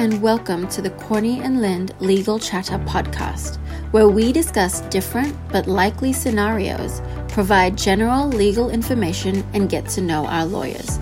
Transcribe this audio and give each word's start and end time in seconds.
and 0.00 0.22
welcome 0.22 0.66
to 0.66 0.80
the 0.80 0.88
Corney 0.92 1.40
and 1.40 1.60
Lind 1.60 1.92
Legal 2.00 2.38
Chatter 2.38 2.78
podcast, 2.78 3.58
where 3.90 4.08
we 4.08 4.32
discuss 4.32 4.80
different 4.88 5.36
but 5.52 5.66
likely 5.66 6.10
scenarios, 6.10 7.02
provide 7.28 7.76
general 7.76 8.26
legal 8.26 8.70
information, 8.70 9.44
and 9.52 9.68
get 9.68 9.86
to 9.88 10.00
know 10.00 10.24
our 10.24 10.46
lawyers. 10.46 10.98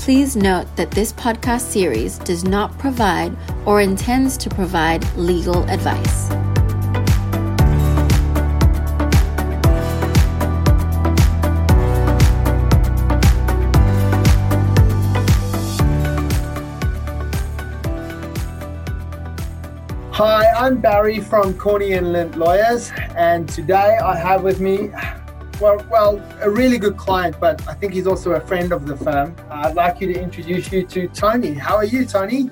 Please 0.00 0.34
note 0.34 0.66
that 0.74 0.90
this 0.90 1.12
podcast 1.12 1.60
series 1.60 2.18
does 2.18 2.42
not 2.42 2.76
provide 2.76 3.36
or 3.66 3.80
intends 3.80 4.36
to 4.38 4.50
provide 4.50 5.04
legal 5.16 5.62
advice. 5.70 6.39
I'm 20.60 20.78
Barry 20.78 21.20
from 21.20 21.56
Corney 21.56 21.92
and 21.92 22.12
Lind 22.12 22.36
Lawyers, 22.36 22.92
and 23.16 23.48
today 23.48 23.96
I 23.96 24.14
have 24.14 24.42
with 24.42 24.60
me, 24.60 24.90
well, 25.58 25.82
well, 25.90 26.22
a 26.42 26.50
really 26.50 26.76
good 26.76 26.98
client, 26.98 27.40
but 27.40 27.66
I 27.66 27.72
think 27.72 27.94
he's 27.94 28.06
also 28.06 28.32
a 28.32 28.40
friend 28.40 28.70
of 28.70 28.86
the 28.86 28.94
firm. 28.94 29.34
I'd 29.48 29.74
like 29.74 30.02
you 30.02 30.12
to 30.12 30.20
introduce 30.20 30.70
you 30.70 30.84
to 30.84 31.08
Tony. 31.08 31.54
How 31.54 31.76
are 31.76 31.86
you, 31.86 32.04
Tony? 32.04 32.50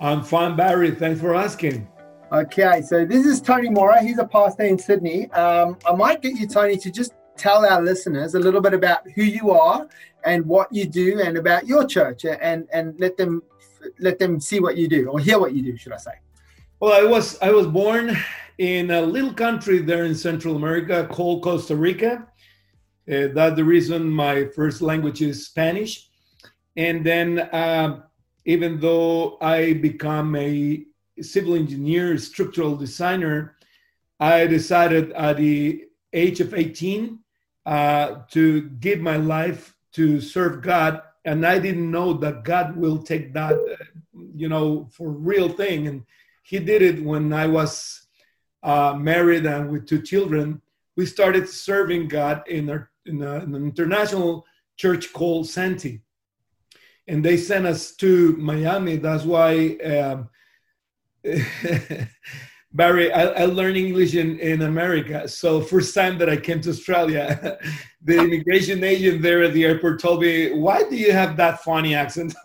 I'm 0.00 0.24
fine, 0.24 0.56
Barry. 0.56 0.90
Thanks 0.90 1.20
for 1.20 1.36
asking. 1.36 1.86
Okay, 2.32 2.82
so 2.82 3.04
this 3.04 3.24
is 3.24 3.40
Tony 3.40 3.70
Mora. 3.70 4.02
He's 4.02 4.18
a 4.18 4.26
pastor 4.26 4.64
in 4.64 4.76
Sydney. 4.76 5.30
Um, 5.30 5.78
I 5.86 5.94
might 5.94 6.22
get 6.22 6.34
you, 6.34 6.48
Tony, 6.48 6.76
to 6.78 6.90
just 6.90 7.12
tell 7.36 7.64
our 7.64 7.80
listeners 7.80 8.34
a 8.34 8.40
little 8.40 8.60
bit 8.60 8.74
about 8.74 9.08
who 9.12 9.22
you 9.22 9.52
are 9.52 9.86
and 10.24 10.44
what 10.44 10.72
you 10.72 10.86
do, 10.86 11.20
and 11.20 11.38
about 11.38 11.68
your 11.68 11.86
church, 11.86 12.24
and 12.24 12.66
and 12.72 12.98
let 12.98 13.16
them 13.16 13.44
let 14.00 14.18
them 14.18 14.40
see 14.40 14.58
what 14.58 14.76
you 14.76 14.88
do 14.88 15.06
or 15.06 15.20
hear 15.20 15.38
what 15.38 15.54
you 15.54 15.62
do, 15.62 15.76
should 15.76 15.92
I 15.92 15.98
say? 15.98 16.14
Well, 16.84 16.92
I 16.92 17.02
was 17.02 17.40
I 17.40 17.50
was 17.50 17.66
born 17.66 18.14
in 18.58 18.90
a 18.90 19.00
little 19.00 19.32
country 19.32 19.78
there 19.78 20.04
in 20.04 20.14
Central 20.14 20.54
America 20.54 21.08
called 21.10 21.42
Costa 21.42 21.74
Rica. 21.74 22.28
Uh, 23.10 23.28
that's 23.32 23.56
the 23.56 23.64
reason 23.64 24.06
my 24.06 24.44
first 24.54 24.82
language 24.82 25.22
is 25.22 25.46
Spanish. 25.46 26.10
And 26.76 27.02
then, 27.02 27.38
uh, 27.38 28.02
even 28.44 28.80
though 28.80 29.38
I 29.40 29.72
become 29.72 30.36
a 30.36 30.84
civil 31.22 31.54
engineer, 31.54 32.18
structural 32.18 32.76
designer, 32.76 33.56
I 34.20 34.46
decided 34.46 35.12
at 35.12 35.38
the 35.38 35.86
age 36.12 36.40
of 36.40 36.52
18 36.52 37.18
uh, 37.64 38.16
to 38.32 38.60
give 38.60 39.00
my 39.00 39.16
life 39.16 39.74
to 39.92 40.20
serve 40.20 40.60
God. 40.60 41.00
And 41.24 41.46
I 41.46 41.60
didn't 41.60 41.90
know 41.90 42.12
that 42.12 42.44
God 42.44 42.76
will 42.76 42.98
take 42.98 43.32
that, 43.32 43.54
uh, 43.54 43.84
you 44.36 44.50
know, 44.50 44.86
for 44.92 45.08
real 45.08 45.48
thing. 45.48 45.88
And 45.88 46.04
he 46.44 46.58
did 46.58 46.82
it 46.82 47.02
when 47.02 47.32
I 47.32 47.46
was 47.46 48.06
uh, 48.62 48.94
married 48.98 49.46
and 49.46 49.70
with 49.70 49.86
two 49.86 50.02
children. 50.02 50.60
We 50.94 51.06
started 51.06 51.48
serving 51.48 52.08
God 52.08 52.46
in, 52.46 52.68
our, 52.68 52.90
in, 53.06 53.22
a, 53.22 53.36
in 53.36 53.54
an 53.54 53.64
international 53.64 54.44
church 54.76 55.12
called 55.14 55.48
Santi. 55.48 56.02
And 57.08 57.24
they 57.24 57.38
sent 57.38 57.66
us 57.66 57.94
to 57.96 58.36
Miami. 58.36 58.96
That's 58.96 59.24
why, 59.24 59.76
um, 59.76 60.28
Barry, 62.74 63.12
I, 63.12 63.22
I, 63.42 63.44
learned 63.44 63.76
English 63.76 64.14
in, 64.16 64.38
in 64.40 64.62
America. 64.62 65.28
So 65.28 65.60
first 65.60 65.94
time 65.94 66.18
that 66.18 66.28
I 66.28 66.36
came 66.36 66.60
to 66.62 66.70
Australia, 66.70 67.56
the 68.02 68.18
immigration 68.18 68.82
agent 68.82 69.22
there 69.22 69.44
at 69.44 69.52
the 69.52 69.64
airport 69.64 70.00
told 70.00 70.22
me, 70.22 70.52
why 70.52 70.82
do 70.90 70.96
you 70.96 71.12
have 71.12 71.36
that 71.36 71.62
funny 71.62 71.94
accent? 71.94 72.34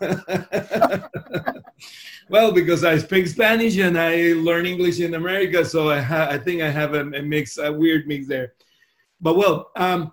Well, 2.30 2.52
because 2.52 2.84
I 2.84 2.96
speak 2.98 3.26
Spanish 3.26 3.76
and 3.78 3.98
I 3.98 4.34
learn 4.34 4.64
English 4.64 5.00
in 5.00 5.14
America, 5.14 5.64
so 5.64 5.90
I, 5.90 6.00
ha- 6.00 6.28
I 6.30 6.38
think 6.38 6.62
I 6.62 6.70
have 6.70 6.94
a, 6.94 7.00
a, 7.00 7.22
mix, 7.22 7.58
a 7.58 7.72
weird 7.72 8.06
mix 8.06 8.28
there. 8.28 8.52
But 9.20 9.36
well, 9.36 9.72
um, 9.74 10.12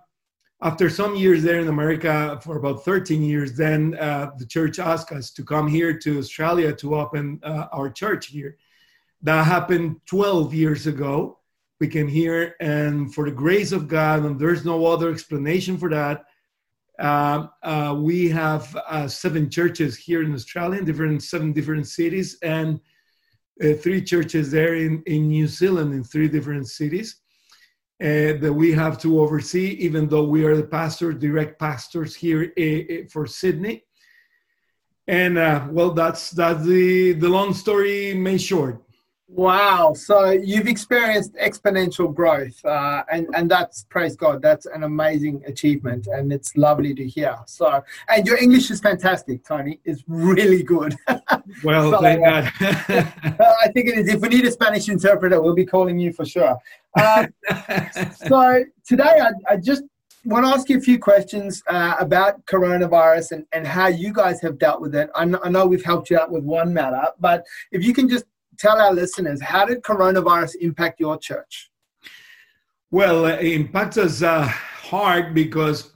after 0.63 0.89
some 0.89 1.16
years 1.16 1.44
there 1.44 1.59
in 1.59 1.67
America, 1.67 2.39
for 2.44 2.57
about 2.57 2.83
13 2.83 3.22
years, 3.22 3.56
then 3.56 3.95
uh, 4.00 4.31
the 4.39 4.47
church 4.47 4.79
asked 4.79 5.11
us 5.11 5.29
to 5.29 5.44
come 5.44 5.67
here 5.67 5.95
to 6.00 6.17
Australia 6.17 6.73
to 6.77 6.95
open 6.95 7.39
uh, 7.44 7.67
our 7.72 7.88
church 7.88 8.25
here. 8.25 8.57
That 9.22 9.45
happened 9.45 10.01
12 10.05 10.53
years 10.53 10.88
ago. 10.88 11.39
We 11.79 11.88
came 11.88 12.07
here, 12.07 12.55
and 12.59 13.13
for 13.13 13.25
the 13.25 13.35
grace 13.35 13.72
of 13.72 13.88
God, 13.88 14.25
and 14.25 14.39
there's 14.39 14.66
no 14.66 14.85
other 14.88 15.11
explanation 15.11 15.78
for 15.78 15.89
that, 15.89 16.25
uh, 17.00 17.47
uh, 17.61 17.95
we 17.97 18.29
have 18.29 18.75
uh, 18.88 19.07
seven 19.07 19.50
churches 19.50 19.95
here 19.95 20.23
in 20.23 20.33
Australia, 20.33 20.79
in 20.79 20.85
different 20.85 21.22
seven 21.22 21.53
different 21.53 21.88
cities, 21.88 22.38
and 22.41 22.79
uh, 23.63 23.73
three 23.73 24.01
churches 24.01 24.50
there 24.51 24.75
in, 24.75 25.03
in 25.06 25.27
New 25.27 25.47
Zealand 25.47 25.94
in 25.94 26.03
three 26.03 26.27
different 26.27 26.67
cities 26.67 27.22
uh, 28.01 28.33
that 28.41 28.53
we 28.53 28.72
have 28.72 28.97
to 29.00 29.22
oversee. 29.22 29.67
Even 29.79 30.07
though 30.07 30.23
we 30.23 30.44
are 30.44 30.56
the 30.56 30.63
pastors, 30.63 31.16
direct 31.16 31.59
pastors 31.59 32.16
here 32.16 32.51
for 33.11 33.27
Sydney, 33.27 33.83
and 35.07 35.35
well, 35.72 35.91
that's 35.91 36.31
that's 36.31 36.66
the 36.66 37.13
the 37.13 37.29
long 37.29 37.53
story 37.53 38.16
made 38.16 38.41
short. 38.41 38.86
Wow. 39.29 39.93
So 39.93 40.29
you've 40.29 40.67
experienced 40.67 41.33
exponential 41.33 42.13
growth, 42.13 42.63
uh, 42.63 43.03
and, 43.11 43.27
and 43.35 43.51
that's, 43.51 43.83
praise 43.89 44.15
God, 44.15 44.41
that's 44.41 44.65
an 44.67 44.83
amazing 44.83 45.43
achievement, 45.45 46.07
and 46.07 46.31
it's 46.31 46.55
lovely 46.55 46.93
to 46.95 47.05
hear. 47.05 47.38
So, 47.45 47.83
and 48.07 48.25
your 48.25 48.38
English 48.38 48.71
is 48.71 48.79
fantastic, 48.79 49.43
Tony. 49.43 49.79
It's 49.85 50.03
really 50.07 50.63
good. 50.63 50.95
Well, 51.63 51.91
so, 51.91 52.01
thank 52.01 52.23
God. 52.23 52.51
I 52.59 53.69
think 53.73 53.88
it 53.88 53.97
is. 53.97 54.09
If 54.09 54.21
we 54.21 54.27
need 54.27 54.45
a 54.45 54.51
Spanish 54.51 54.89
interpreter, 54.89 55.41
we'll 55.41 55.55
be 55.55 55.65
calling 55.65 55.97
you 55.97 56.11
for 56.11 56.25
sure. 56.25 56.57
Uh, 56.95 57.27
so 58.27 58.63
today, 58.85 59.21
I, 59.21 59.53
I 59.53 59.57
just 59.57 59.83
want 60.25 60.45
to 60.45 60.51
ask 60.51 60.69
you 60.69 60.77
a 60.77 60.81
few 60.81 60.99
questions 60.99 61.63
uh, 61.67 61.95
about 61.99 62.45
coronavirus 62.45 63.31
and, 63.31 63.45
and 63.53 63.65
how 63.65 63.88
you 63.88 64.11
guys 64.11 64.41
have 64.41 64.59
dealt 64.59 64.81
with 64.81 64.94
it. 64.94 65.09
I 65.15 65.25
know, 65.25 65.39
I 65.41 65.49
know 65.49 65.65
we've 65.65 65.83
helped 65.83 66.09
you 66.09 66.19
out 66.19 66.31
with 66.31 66.44
one 66.44 66.73
matter, 66.73 67.07
but 67.19 67.45
if 67.71 67.83
you 67.83 67.94
can 67.94 68.09
just 68.09 68.25
tell 68.57 68.79
our 68.79 68.94
listeners 68.94 69.41
how 69.41 69.66
did 69.66 69.81
coronavirus 69.81 70.56
impact 70.62 71.00
your 71.00 71.18
church? 71.18 71.72
Well, 72.90 73.25
it 73.25 73.45
impacts 73.45 73.97
us 73.97 74.22
uh, 74.22 74.45
hard 74.45 75.34
because 75.34 75.91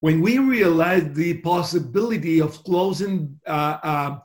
when 0.00 0.20
we 0.20 0.38
realized 0.38 1.14
the 1.14 1.34
possibility 1.38 2.40
of 2.40 2.62
closing, 2.64 3.38
uh, 3.46 3.78
uh, 3.82 4.18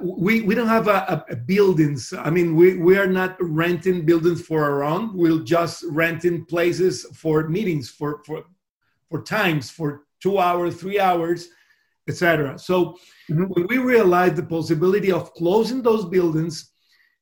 we, 0.00 0.42
we 0.42 0.54
don't 0.54 0.68
have 0.68 0.88
a, 0.88 1.24
a, 1.28 1.36
buildings. 1.36 2.12
I 2.12 2.30
mean, 2.30 2.54
we, 2.54 2.78
we 2.78 2.96
are 2.98 3.06
not 3.06 3.36
renting 3.40 4.06
buildings 4.06 4.42
for 4.42 4.64
our 4.64 4.84
own. 4.84 5.16
We're 5.16 5.42
just 5.42 5.84
renting 5.88 6.44
places 6.46 7.06
for 7.14 7.48
meetings, 7.48 7.88
for, 7.90 8.22
for, 8.24 8.44
for 9.10 9.22
times, 9.22 9.70
for 9.70 10.02
two 10.20 10.38
hours, 10.38 10.76
three 10.76 11.00
hours, 11.00 11.48
etc. 12.08 12.58
So 12.58 12.96
mm-hmm. 13.30 13.44
when 13.44 13.66
we 13.68 13.78
realized 13.78 14.36
the 14.36 14.42
possibility 14.42 15.12
of 15.12 15.32
closing 15.34 15.82
those 15.82 16.04
buildings, 16.04 16.72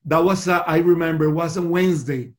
that 0.04 0.22
was 0.22 0.48
uh, 0.48 0.62
I 0.66 0.78
remember 0.78 1.30
was 1.30 1.56
a 1.56 1.62
Wednesday. 1.62 2.32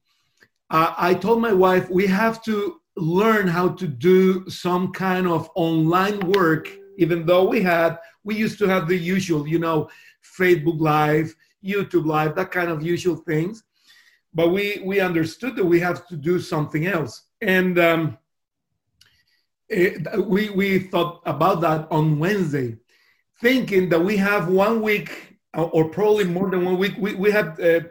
Uh, 0.70 0.94
I 0.98 1.14
told 1.14 1.42
my 1.42 1.54
wife 1.54 1.90
we 1.90 2.08
have 2.08 2.44
to 2.44 2.82
learn 2.96 3.48
how 3.48 3.70
to 3.70 3.88
do 3.88 4.50
some 4.50 4.92
kind 4.92 5.28
of 5.28 5.50
online 5.56 6.20
work. 6.32 6.70
Even 6.98 7.26
though 7.26 7.48
we 7.48 7.62
had, 7.62 7.98
we 8.24 8.36
used 8.36 8.60
to 8.60 8.68
have 8.68 8.88
the 8.88 8.98
usual, 8.98 9.48
you 9.48 9.60
know, 9.60 9.90
Facebook 10.38 10.80
Live, 10.80 11.34
YouTube 11.64 12.06
Live, 12.06 12.36
that 12.36 12.52
kind 12.52 12.70
of 12.70 12.84
usual 12.84 13.16
things. 13.16 13.64
But 14.34 14.50
we 14.50 14.82
we 14.86 15.00
understood 15.00 15.56
that 15.58 15.66
we 15.66 15.80
have 15.82 16.08
to 16.08 16.16
do 16.16 16.40
something 16.40 16.88
else, 16.88 17.24
and 17.42 17.78
um, 17.80 18.18
it, 19.72 20.28
we 20.28 20.50
we 20.50 20.80
thought 20.80 21.22
about 21.26 21.62
that 21.62 21.88
on 21.92 22.20
Wednesday, 22.20 22.78
thinking 23.40 23.90
that 23.90 24.00
we 24.04 24.18
have 24.18 24.50
one 24.50 24.82
week 24.82 25.38
or 25.54 25.90
probably 25.90 26.26
more 26.26 26.50
than 26.50 26.66
one 26.66 26.78
week. 26.78 26.96
We 26.98 27.16
we 27.16 27.32
have 27.32 27.60
uh, 27.60 27.82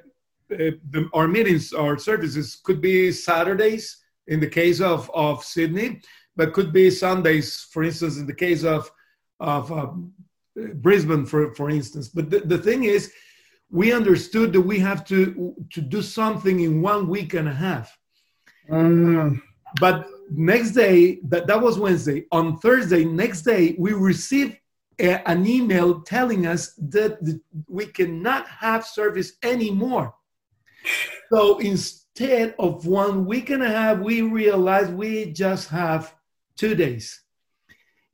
uh, 0.53 0.77
the, 0.91 1.09
our 1.15 1.27
meetings, 1.27 1.73
our 1.73 1.99
services 1.99 2.61
could 2.65 2.81
be 2.81 3.11
Saturdays 3.13 3.97
in 4.27 4.41
the 4.41 4.49
case 4.49 4.81
of 4.81 5.11
of 5.15 5.43
Sydney, 5.43 6.01
but 6.37 6.53
could 6.53 6.73
be 6.73 6.91
Sundays, 6.91 7.69
for 7.73 7.83
instance, 7.83 8.19
in 8.19 8.27
the 8.27 8.35
case 8.35 8.63
of 8.63 8.91
of 9.41 9.73
um, 9.73 10.13
Brisbane, 10.75 11.25
for 11.25 11.55
for 11.55 11.71
instance. 11.71 12.09
But 12.09 12.31
the, 12.31 12.41
the 12.41 12.59
thing 12.59 12.85
is, 12.85 13.13
we 13.71 13.93
understood 13.93 14.53
that 14.53 14.61
we 14.61 14.79
have 14.81 15.05
to 15.07 15.55
to 15.71 15.81
do 15.81 16.03
something 16.03 16.61
in 16.61 16.83
one 16.83 17.09
week 17.09 17.35
and 17.35 17.49
a 17.49 17.55
half. 17.55 17.97
Mm. 18.69 19.41
But 19.79 20.09
next 20.31 20.73
day, 20.73 21.21
that, 21.25 21.47
that 21.47 21.61
was 21.61 21.79
Wednesday. 21.79 22.25
On 22.33 22.59
Thursday, 22.59 23.05
next 23.05 23.43
day, 23.43 23.77
we 23.79 23.93
received 23.93 24.57
a, 24.99 25.29
an 25.29 25.47
email 25.47 26.01
telling 26.01 26.47
us 26.47 26.75
that 26.75 27.23
the, 27.25 27.41
we 27.69 27.87
cannot 27.87 28.47
have 28.49 28.87
service 28.87 29.33
anymore. 29.43 30.15
So 31.33 31.59
instead 31.59 32.55
of 32.59 32.87
one 32.87 33.27
week 33.27 33.51
and 33.51 33.63
a 33.63 33.69
half, 33.69 33.99
we 33.99 34.23
realized 34.23 34.93
we 34.93 35.33
just 35.33 35.69
have 35.69 36.15
two 36.57 36.75
days. 36.75 37.21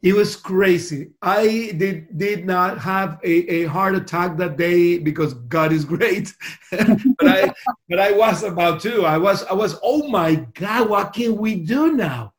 It 0.02 0.14
was 0.14 0.36
crazy. 0.36 1.10
I 1.22 1.72
did 1.76 2.18
did 2.18 2.44
not 2.44 2.78
have 2.78 3.18
a, 3.24 3.62
a 3.62 3.64
heart 3.64 3.94
attack 3.94 4.36
that 4.36 4.56
day 4.56 4.98
because 4.98 5.34
God 5.34 5.72
is 5.72 5.84
great, 5.84 6.34
but 6.70 7.26
I 7.26 7.52
but 7.88 7.98
I 7.98 8.12
was 8.12 8.42
about 8.42 8.80
to. 8.82 9.04
I 9.04 9.16
was 9.16 9.44
I 9.44 9.54
was 9.54 9.78
oh 9.82 10.08
my 10.08 10.34
God, 10.54 10.90
what 10.90 11.12
can 11.14 11.36
we 11.36 11.56
do 11.56 11.92
now? 11.92 12.34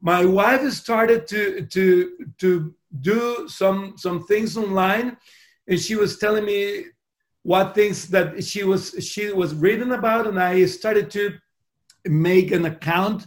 My 0.00 0.24
wife 0.24 0.68
started 0.72 1.26
to 1.28 1.66
to 1.66 2.26
to 2.38 2.74
do 3.00 3.48
some 3.48 3.94
some 3.98 4.24
things 4.26 4.56
online, 4.56 5.18
and 5.68 5.78
she 5.78 5.94
was 5.94 6.18
telling 6.18 6.46
me 6.46 6.86
what 7.42 7.74
things 7.74 8.08
that 8.08 8.42
she 8.42 8.64
was 8.64 8.94
she 9.00 9.30
was 9.30 9.54
reading 9.54 9.92
about, 9.92 10.26
and 10.26 10.40
I 10.40 10.64
started 10.64 11.10
to 11.10 11.36
make 12.06 12.50
an 12.50 12.64
account 12.64 13.26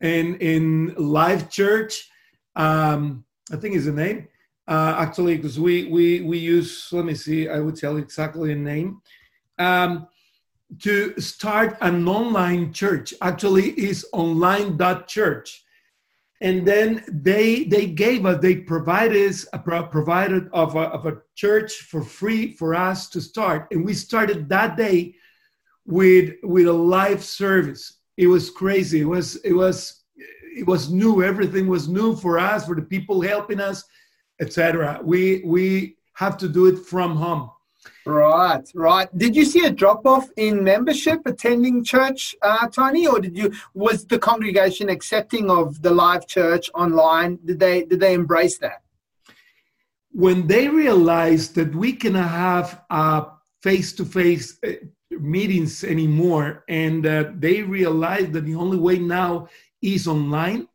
in 0.00 0.36
in 0.36 0.94
live 0.96 1.50
church 1.50 2.08
um, 2.56 3.24
I 3.52 3.56
think 3.56 3.76
is 3.76 3.84
the 3.84 3.92
name. 3.92 4.28
Uh, 4.68 4.96
actually, 4.98 5.36
because 5.36 5.60
we 5.60 5.84
we 5.84 6.22
we 6.22 6.38
use. 6.38 6.88
Let 6.90 7.04
me 7.04 7.14
see. 7.14 7.48
I 7.48 7.60
would 7.60 7.76
tell 7.76 7.98
exactly 7.98 8.48
the 8.48 8.60
name. 8.60 9.00
Um, 9.58 10.08
to 10.80 11.18
start 11.20 11.78
an 11.80 12.08
online 12.08 12.72
church. 12.72 13.14
Actually, 13.22 13.70
is 13.78 14.04
online.church. 14.12 15.64
And 16.40 16.66
then 16.66 17.04
they 17.08 17.64
they 17.64 17.86
gave 17.86 18.26
us 18.26 18.42
they 18.42 18.56
provided 18.56 19.30
us 19.30 19.46
a 19.52 19.58
provided 19.58 20.50
of 20.52 20.74
a, 20.76 20.80
of 20.80 21.06
a 21.06 21.22
church 21.34 21.72
for 21.90 22.02
free 22.02 22.52
for 22.52 22.74
us 22.74 23.08
to 23.10 23.22
start, 23.22 23.68
and 23.70 23.84
we 23.84 23.94
started 23.94 24.48
that 24.50 24.76
day 24.76 25.14
with 25.86 26.34
with 26.42 26.66
a 26.66 26.72
live 26.72 27.24
service. 27.24 28.00
It 28.18 28.26
was 28.26 28.50
crazy. 28.50 29.00
It 29.00 29.06
was 29.06 29.36
it 29.36 29.54
was 29.54 30.02
it 30.56 30.66
was 30.66 30.90
new. 30.90 31.22
Everything 31.22 31.66
was 31.68 31.86
new 31.86 32.16
for 32.16 32.38
us, 32.38 32.66
for 32.66 32.74
the 32.74 32.82
people 32.82 33.20
helping 33.20 33.60
us, 33.60 33.84
etc. 34.40 35.00
We 35.02 35.42
we 35.44 35.96
have 36.14 36.36
to 36.38 36.48
do 36.48 36.66
it 36.66 36.78
from 36.78 37.14
home. 37.16 37.50
Right, 38.06 38.66
right. 38.74 39.08
Did 39.18 39.36
you 39.36 39.44
see 39.44 39.64
a 39.66 39.70
drop 39.70 40.06
off 40.06 40.28
in 40.36 40.64
membership 40.64 41.20
attending 41.26 41.84
church, 41.84 42.34
uh, 42.42 42.68
Tony, 42.68 43.06
or 43.06 43.20
did 43.20 43.36
you 43.36 43.52
was 43.74 44.06
the 44.06 44.18
congregation 44.18 44.88
accepting 44.88 45.50
of 45.50 45.82
the 45.82 45.92
live 45.92 46.26
church 46.26 46.70
online? 46.74 47.38
Did 47.44 47.58
they 47.60 47.84
did 47.84 48.00
they 48.00 48.14
embrace 48.14 48.58
that? 48.58 48.82
When 50.10 50.46
they 50.46 50.68
realized 50.68 51.54
that 51.56 51.74
we 51.74 51.92
cannot 51.92 52.30
have 52.30 52.68
face 53.60 53.92
to 53.92 54.04
face 54.04 54.58
meetings 55.10 55.84
anymore, 55.84 56.64
and 56.68 57.06
uh, 57.06 57.24
they 57.34 57.62
realized 57.62 58.32
that 58.32 58.44
the 58.44 58.54
only 58.54 58.78
way 58.78 58.98
now 58.98 59.48
is 59.94 60.08
online. 60.08 60.68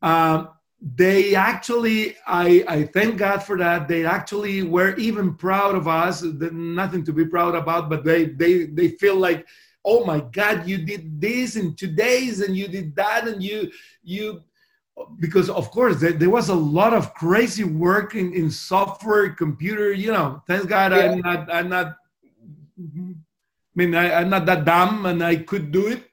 Uh, 0.00 0.46
they 0.80 1.34
actually, 1.36 2.16
I, 2.26 2.64
I 2.66 2.84
thank 2.84 3.16
God 3.16 3.38
for 3.38 3.56
that. 3.58 3.86
They 3.86 4.04
actually 4.04 4.62
were 4.62 4.96
even 4.96 5.34
proud 5.34 5.76
of 5.76 5.86
us. 5.86 6.22
Nothing 6.22 7.04
to 7.04 7.12
be 7.12 7.24
proud 7.24 7.54
about, 7.54 7.88
but 7.88 8.04
they 8.04 8.24
they 8.24 8.64
they 8.64 8.88
feel 8.88 9.16
like, 9.16 9.46
oh 9.84 10.04
my 10.04 10.20
God, 10.20 10.66
you 10.66 10.78
did 10.78 11.20
this 11.20 11.54
in 11.54 11.74
two 11.74 11.92
days, 11.92 12.40
and 12.40 12.56
you 12.56 12.66
did 12.66 12.96
that, 12.96 13.28
and 13.28 13.40
you 13.40 13.70
you 14.02 14.42
because 15.18 15.48
of 15.48 15.70
course 15.70 16.00
there, 16.00 16.12
there, 16.12 16.30
was 16.30 16.48
a 16.48 16.54
lot 16.54 16.92
of 16.92 17.14
crazy 17.14 17.64
work 17.64 18.14
in, 18.14 18.32
in 18.34 18.50
software 18.50 19.30
computer 19.30 19.90
you 19.92 20.12
know 20.12 20.42
thank 20.46 20.68
god 20.68 20.92
yeah. 20.92 21.10
i'm 21.10 21.18
not 21.20 21.50
i'm 21.50 21.68
not 21.68 21.96
i 22.78 23.08
mean 23.74 23.94
I, 23.94 24.20
i'm 24.20 24.28
not 24.28 24.44
that 24.46 24.66
dumb 24.66 25.06
and 25.06 25.24
i 25.24 25.36
could 25.36 25.72
do 25.72 25.86
it 25.86 26.04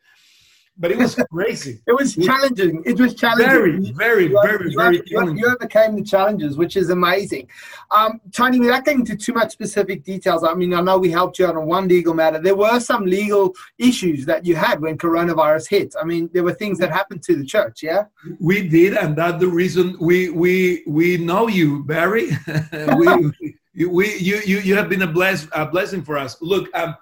but 0.79 0.91
it 0.91 0.97
was 0.97 1.15
crazy. 1.31 1.81
it 1.87 1.91
was 1.91 2.15
challenging. 2.15 2.81
It 2.85 2.97
was 2.97 3.13
challenging. 3.13 3.93
Very, 3.95 4.27
very, 4.27 4.27
you, 4.27 4.41
very, 4.41 4.71
you, 4.71 4.77
very 4.77 4.95
you, 4.95 5.03
challenging. 5.03 5.37
You 5.37 5.47
overcame 5.47 5.95
the 5.95 6.03
challenges, 6.03 6.57
which 6.57 6.77
is 6.77 6.89
amazing. 6.89 7.49
Um, 7.91 8.21
Tony, 8.31 8.59
without 8.61 8.85
getting 8.85 9.01
into 9.01 9.17
too 9.17 9.33
much 9.33 9.51
specific 9.51 10.03
details, 10.03 10.43
I 10.43 10.53
mean, 10.53 10.73
I 10.73 10.79
know 10.79 10.97
we 10.97 11.11
helped 11.11 11.37
you 11.37 11.47
out 11.47 11.57
on 11.57 11.65
one 11.65 11.89
legal 11.89 12.13
matter. 12.13 12.39
There 12.39 12.55
were 12.55 12.79
some 12.79 13.05
legal 13.05 13.53
issues 13.77 14.25
that 14.25 14.45
you 14.45 14.55
had 14.55 14.79
when 14.79 14.97
coronavirus 14.97 15.69
hit. 15.69 15.95
I 16.01 16.05
mean, 16.05 16.29
there 16.33 16.43
were 16.43 16.53
things 16.53 16.79
that 16.79 16.91
happened 16.91 17.23
to 17.23 17.35
the 17.35 17.45
church, 17.45 17.83
yeah? 17.83 18.05
We 18.39 18.67
did, 18.67 18.93
and 18.95 19.17
that's 19.17 19.39
the 19.39 19.47
reason 19.47 19.97
we 19.99 20.29
we 20.29 20.83
we 20.87 21.17
know 21.17 21.47
you, 21.49 21.83
Barry. 21.83 22.29
we, 22.97 23.85
we 23.85 24.15
you, 24.17 24.41
you 24.45 24.59
you 24.59 24.75
have 24.75 24.87
been 24.87 25.01
a 25.01 25.07
bless 25.07 25.47
a 25.51 25.65
blessing 25.65 26.03
for 26.03 26.17
us. 26.17 26.37
Look, 26.41 26.69
um, 26.73 26.95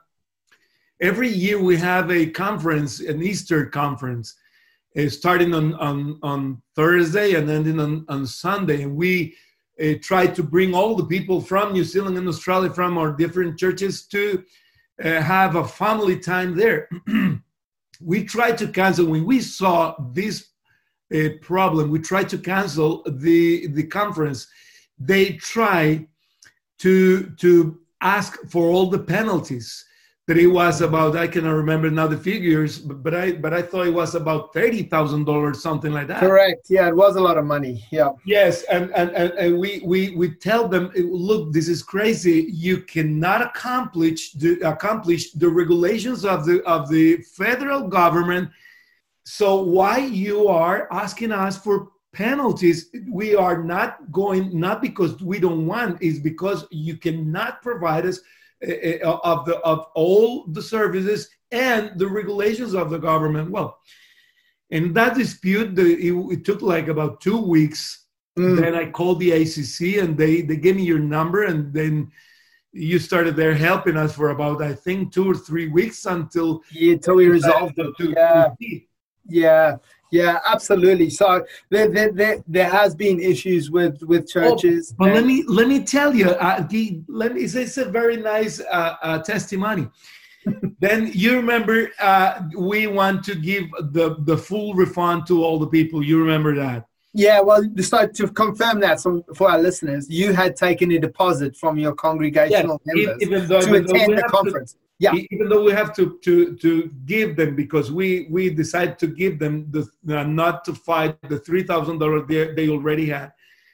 every 0.99 1.29
year 1.29 1.59
we 1.59 1.77
have 1.77 2.11
a 2.11 2.27
conference, 2.27 2.99
an 2.99 3.21
Easter 3.21 3.65
conference, 3.65 4.35
uh, 4.97 5.09
starting 5.09 5.53
on, 5.53 5.73
on, 5.75 6.19
on 6.23 6.61
Thursday 6.75 7.35
and 7.35 7.49
ending 7.49 7.79
on, 7.79 8.05
on 8.09 8.25
Sunday. 8.25 8.83
And 8.83 8.95
we 8.95 9.35
uh, 9.81 9.93
try 10.01 10.27
to 10.27 10.43
bring 10.43 10.73
all 10.73 10.95
the 10.95 11.05
people 11.05 11.39
from 11.39 11.73
New 11.73 11.83
Zealand 11.83 12.17
and 12.17 12.27
Australia, 12.27 12.71
from 12.71 12.97
our 12.97 13.11
different 13.11 13.59
churches, 13.59 14.07
to 14.07 14.43
uh, 15.03 15.21
have 15.21 15.55
a 15.55 15.67
family 15.67 16.17
time 16.17 16.55
there. 16.55 16.89
we 18.01 18.23
tried 18.23 18.57
to 18.57 18.67
cancel 18.67 19.05
when 19.05 19.25
we 19.25 19.39
saw 19.39 19.95
this 20.13 20.49
uh, 21.13 21.29
problem. 21.41 21.91
We 21.91 21.99
tried 21.99 22.29
to 22.29 22.37
cancel 22.37 23.03
the 23.05 23.67
the 23.67 23.83
conference. 23.83 24.47
They 24.99 25.33
tried 25.33 26.07
to 26.79 27.29
to 27.37 27.79
ask 28.01 28.37
for 28.49 28.69
all 28.69 28.89
the 28.89 28.99
penalties 28.99 29.85
that 30.27 30.37
it 30.37 30.47
was 30.47 30.81
about 30.81 31.15
I 31.15 31.27
cannot 31.27 31.53
remember 31.53 31.89
now 31.89 32.05
the 32.05 32.17
figures, 32.17 32.77
but 32.79 33.15
I 33.15 33.31
but 33.31 33.53
I 33.53 33.61
thought 33.61 33.87
it 33.87 33.93
was 33.93 34.13
about 34.13 34.53
thirty 34.53 34.83
thousand 34.83 35.23
dollars, 35.23 35.61
something 35.61 35.93
like 35.93 36.07
that. 36.07 36.19
Correct. 36.19 36.67
Yeah, 36.69 36.89
it 36.89 36.95
was 36.95 37.15
a 37.15 37.21
lot 37.21 37.37
of 37.37 37.45
money. 37.45 37.85
Yeah. 37.91 38.11
Yes, 38.25 38.63
and 38.63 38.91
and, 38.93 39.11
and, 39.11 39.31
and 39.33 39.57
we, 39.57 39.81
we 39.85 40.15
we 40.17 40.31
tell 40.31 40.67
them, 40.67 40.91
look, 40.95 41.53
this 41.53 41.69
is 41.69 41.81
crazy. 41.81 42.47
You 42.51 42.79
cannot 42.79 43.41
accomplish 43.41 44.33
the 44.33 44.59
accomplish 44.67 45.31
the 45.31 45.47
regulations 45.47 46.25
of 46.25 46.45
the 46.45 46.61
of 46.63 46.89
the 46.89 47.17
federal 47.35 47.87
government. 47.87 48.49
So 49.23 49.61
why 49.63 49.97
you 49.99 50.49
are 50.49 50.91
asking 50.91 51.31
us 51.31 51.57
for 51.57 51.89
penalties? 52.11 52.89
We 53.09 53.33
are 53.35 53.63
not 53.63 54.11
going 54.11 54.59
not 54.59 54.81
because 54.81 55.21
we 55.21 55.39
don't 55.39 55.65
want, 55.65 56.01
is 56.01 56.19
because 56.19 56.67
you 56.69 56.97
cannot 56.97 57.61
provide 57.61 58.05
us 58.05 58.19
of 58.61 59.45
the 59.45 59.59
of 59.63 59.87
all 59.95 60.45
the 60.47 60.61
services 60.61 61.29
and 61.51 61.97
the 61.97 62.07
regulations 62.07 62.73
of 62.73 62.89
the 62.89 62.97
government. 62.97 63.51
Well, 63.51 63.77
in 64.69 64.93
that 64.93 65.15
dispute, 65.15 65.75
the, 65.75 65.85
it, 65.85 66.39
it, 66.39 66.45
took 66.45 66.61
like 66.61 66.87
about 66.87 67.21
two 67.21 67.37
weeks. 67.37 68.05
Mm. 68.37 68.59
Then 68.59 68.75
I 68.75 68.91
called 68.91 69.19
the 69.19 69.31
ACC 69.31 70.03
and 70.03 70.17
they 70.17 70.41
they 70.41 70.57
gave 70.57 70.75
me 70.75 70.83
your 70.83 70.99
number 70.99 71.43
and 71.43 71.73
then 71.73 72.11
you 72.73 72.99
started 72.99 73.35
there 73.35 73.55
helping 73.55 73.97
us 73.97 74.13
for 74.13 74.29
about 74.29 74.61
I 74.61 74.73
think 74.73 75.11
two 75.11 75.29
or 75.29 75.35
three 75.35 75.67
weeks 75.67 76.05
until 76.05 76.61
yeah, 76.71 76.93
until 76.93 77.15
we 77.15 77.27
resolved 77.27 77.79
it. 77.79 77.95
To, 77.97 78.09
yeah. 78.11 78.49
To 78.61 78.79
yeah. 79.29 79.77
Yeah, 80.11 80.39
absolutely. 80.45 81.09
So 81.09 81.45
there, 81.69 81.89
there, 81.89 82.11
there, 82.11 82.43
there, 82.47 82.69
has 82.69 82.95
been 82.95 83.19
issues 83.19 83.69
with 83.69 84.01
with 84.03 84.27
churches. 84.27 84.93
Oh, 84.93 84.95
but 84.99 85.13
let 85.13 85.25
me 85.25 85.43
let 85.47 85.67
me 85.67 85.83
tell 85.83 86.15
you, 86.15 86.29
uh, 86.29 86.65
the, 86.67 87.01
let 87.07 87.33
me. 87.33 87.41
It's 87.41 87.77
a 87.77 87.85
very 87.85 88.17
nice 88.17 88.61
uh, 88.61 88.95
uh, 89.01 89.19
testimony. 89.19 89.89
then 90.79 91.11
you 91.13 91.35
remember 91.35 91.89
uh, 91.99 92.41
we 92.57 92.87
want 92.87 93.23
to 93.25 93.35
give 93.35 93.65
the 93.91 94.15
the 94.19 94.37
full 94.37 94.73
refund 94.73 95.27
to 95.27 95.43
all 95.43 95.59
the 95.59 95.67
people. 95.67 96.03
You 96.03 96.19
remember 96.19 96.55
that? 96.55 96.85
Yeah. 97.13 97.41
Well, 97.41 97.63
so 97.81 98.07
to 98.07 98.27
confirm 98.29 98.79
that 98.81 99.01
so 99.01 99.25
for 99.35 99.51
our 99.51 99.59
listeners, 99.59 100.09
you 100.09 100.31
had 100.33 100.55
taken 100.55 100.91
a 100.91 100.99
deposit 100.99 101.57
from 101.57 101.77
your 101.77 101.93
congregational 101.95 102.81
members 102.85 103.21
even 103.21 103.47
though, 103.47 103.61
to 103.61 103.73
attend 103.73 104.17
the 104.17 104.23
conference. 104.29 104.73
To, 104.73 104.79
yeah. 104.99 105.13
Even 105.13 105.49
though 105.49 105.63
we 105.63 105.71
have 105.71 105.95
to 105.95 106.17
to 106.23 106.55
to 106.57 106.91
give 107.05 107.35
them 107.35 107.55
because 107.55 107.91
we 107.91 108.27
we 108.31 108.49
decide 108.49 108.97
to 108.99 109.07
give 109.07 109.37
them 109.37 109.67
the 109.69 109.81
uh, 110.09 110.23
not 110.23 110.65
to 110.65 110.73
fight 110.73 111.17
the 111.29 111.39
three 111.39 111.63
thousand 111.63 111.99
dollars 111.99 112.23
they, 112.27 112.53
they 112.53 112.69
already 112.69 113.07
had. 113.07 113.31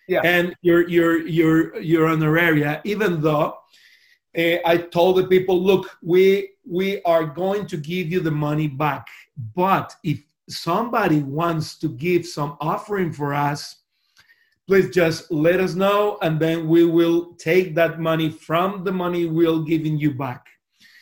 Yeah. 0.08 0.22
And 0.24 0.54
your 0.62 0.88
your 0.90 1.26
your 1.26 1.80
your 1.80 2.08
honoraria 2.10 2.82
even 2.84 3.22
though 3.22 3.58
uh, 4.38 4.58
i 4.66 4.78
told 4.78 5.18
the 5.18 5.28
people 5.28 5.62
look 5.62 5.98
we 6.02 6.50
we 6.66 7.02
are 7.04 7.26
going 7.26 7.66
to 7.68 7.78
give 7.78 8.12
you 8.12 8.20
the 8.20 8.32
money 8.32 8.68
back 8.68 9.08
but 9.56 9.96
if 10.04 10.22
somebody 10.50 11.20
wants 11.20 11.78
to 11.78 11.88
give 11.88 12.26
some 12.26 12.58
offering 12.60 13.14
for 13.14 13.34
us 13.34 13.78
please 14.68 14.90
just 14.90 15.32
let 15.32 15.60
us 15.60 15.74
know 15.76 16.18
and 16.22 16.40
then 16.40 16.68
we 16.68 16.84
will 16.84 17.34
take 17.36 17.76
that 17.76 18.00
money 18.00 18.30
from 18.30 18.84
the 18.84 18.92
money 18.92 19.26
we're 19.26 19.60
giving 19.60 19.98
you 19.98 20.12
back 20.12 20.48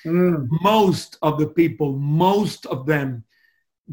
Mm. 0.05 0.47
Most 0.61 1.17
of 1.21 1.39
the 1.39 1.47
people, 1.47 1.93
most 1.93 2.65
of 2.65 2.85
them 2.85 3.23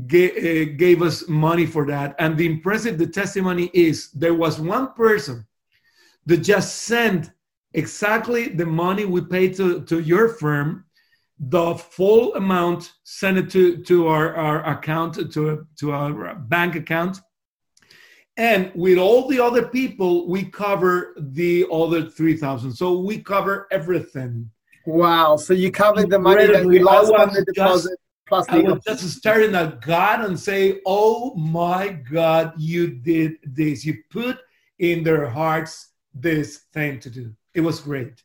gave, 0.06 0.36
uh, 0.36 0.72
gave 0.76 1.02
us 1.02 1.28
money 1.28 1.66
for 1.66 1.86
that. 1.86 2.14
And 2.18 2.36
the 2.36 2.46
impressive, 2.46 2.98
the 2.98 3.06
testimony 3.06 3.70
is 3.74 4.10
there 4.12 4.34
was 4.34 4.60
one 4.60 4.94
person 4.94 5.46
that 6.26 6.38
just 6.38 6.82
sent 6.82 7.30
exactly 7.74 8.48
the 8.48 8.66
money 8.66 9.04
we 9.04 9.20
paid 9.20 9.56
to, 9.56 9.82
to 9.82 10.00
your 10.00 10.28
firm, 10.28 10.84
the 11.38 11.74
full 11.74 12.34
amount, 12.34 12.92
sent 13.04 13.38
it 13.38 13.50
to, 13.50 13.82
to 13.84 14.08
our, 14.08 14.34
our 14.34 14.66
account, 14.66 15.14
to, 15.32 15.66
to 15.78 15.92
our 15.92 16.34
bank 16.34 16.74
account. 16.74 17.20
and 18.36 18.72
with 18.74 18.98
all 18.98 19.28
the 19.28 19.40
other 19.40 19.66
people, 19.66 20.28
we 20.28 20.44
cover 20.44 21.14
the 21.18 21.66
other 21.72 22.08
3,000. 22.08 22.72
So 22.72 22.98
we 23.00 23.18
cover 23.18 23.66
everything. 23.70 24.50
Wow. 24.88 25.36
So 25.36 25.52
you 25.52 25.70
covered 25.70 26.08
the 26.08 26.18
money 26.18 26.46
that 26.46 26.64
we 26.64 26.78
lost 26.78 27.12
on 27.12 27.34
the 27.34 27.44
deposit. 27.44 27.90
Just, 27.90 28.00
plus 28.26 28.48
I 28.48 28.60
was 28.60 28.82
just 28.84 29.18
staring 29.18 29.54
at 29.54 29.82
God 29.82 30.24
and 30.24 30.40
say, 30.40 30.80
Oh 30.86 31.34
my 31.34 31.88
God, 31.88 32.54
you 32.56 32.88
did 32.88 33.36
this. 33.44 33.84
You 33.84 33.98
put 34.10 34.38
in 34.78 35.04
their 35.04 35.28
hearts 35.28 35.90
this 36.14 36.62
thing 36.72 37.00
to 37.00 37.10
do. 37.10 37.34
It 37.52 37.60
was 37.60 37.80
great. 37.80 38.22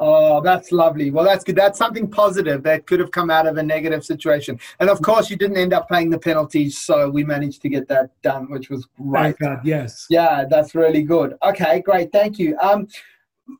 Oh, 0.00 0.40
that's 0.40 0.72
lovely. 0.72 1.10
Well, 1.10 1.24
that's 1.24 1.44
good. 1.44 1.56
That's 1.56 1.78
something 1.78 2.10
positive 2.10 2.62
that 2.62 2.86
could 2.86 3.00
have 3.00 3.10
come 3.10 3.30
out 3.30 3.46
of 3.46 3.58
a 3.58 3.62
negative 3.62 4.04
situation. 4.04 4.58
And 4.80 4.88
of 4.88 5.00
course, 5.02 5.30
you 5.30 5.36
didn't 5.36 5.58
end 5.58 5.72
up 5.72 5.88
paying 5.88 6.10
the 6.10 6.18
penalties, 6.18 6.78
so 6.78 7.08
we 7.08 7.24
managed 7.24 7.62
to 7.62 7.68
get 7.68 7.88
that 7.88 8.10
done, 8.22 8.50
which 8.50 8.68
was 8.68 8.86
great. 9.00 9.22
Thank 9.22 9.38
God, 9.38 9.60
yes. 9.64 10.06
Yeah, 10.10 10.44
that's 10.48 10.74
really 10.74 11.02
good. 11.02 11.34
Okay, 11.42 11.80
great. 11.80 12.10
Thank 12.12 12.38
you. 12.38 12.58
Um, 12.58 12.88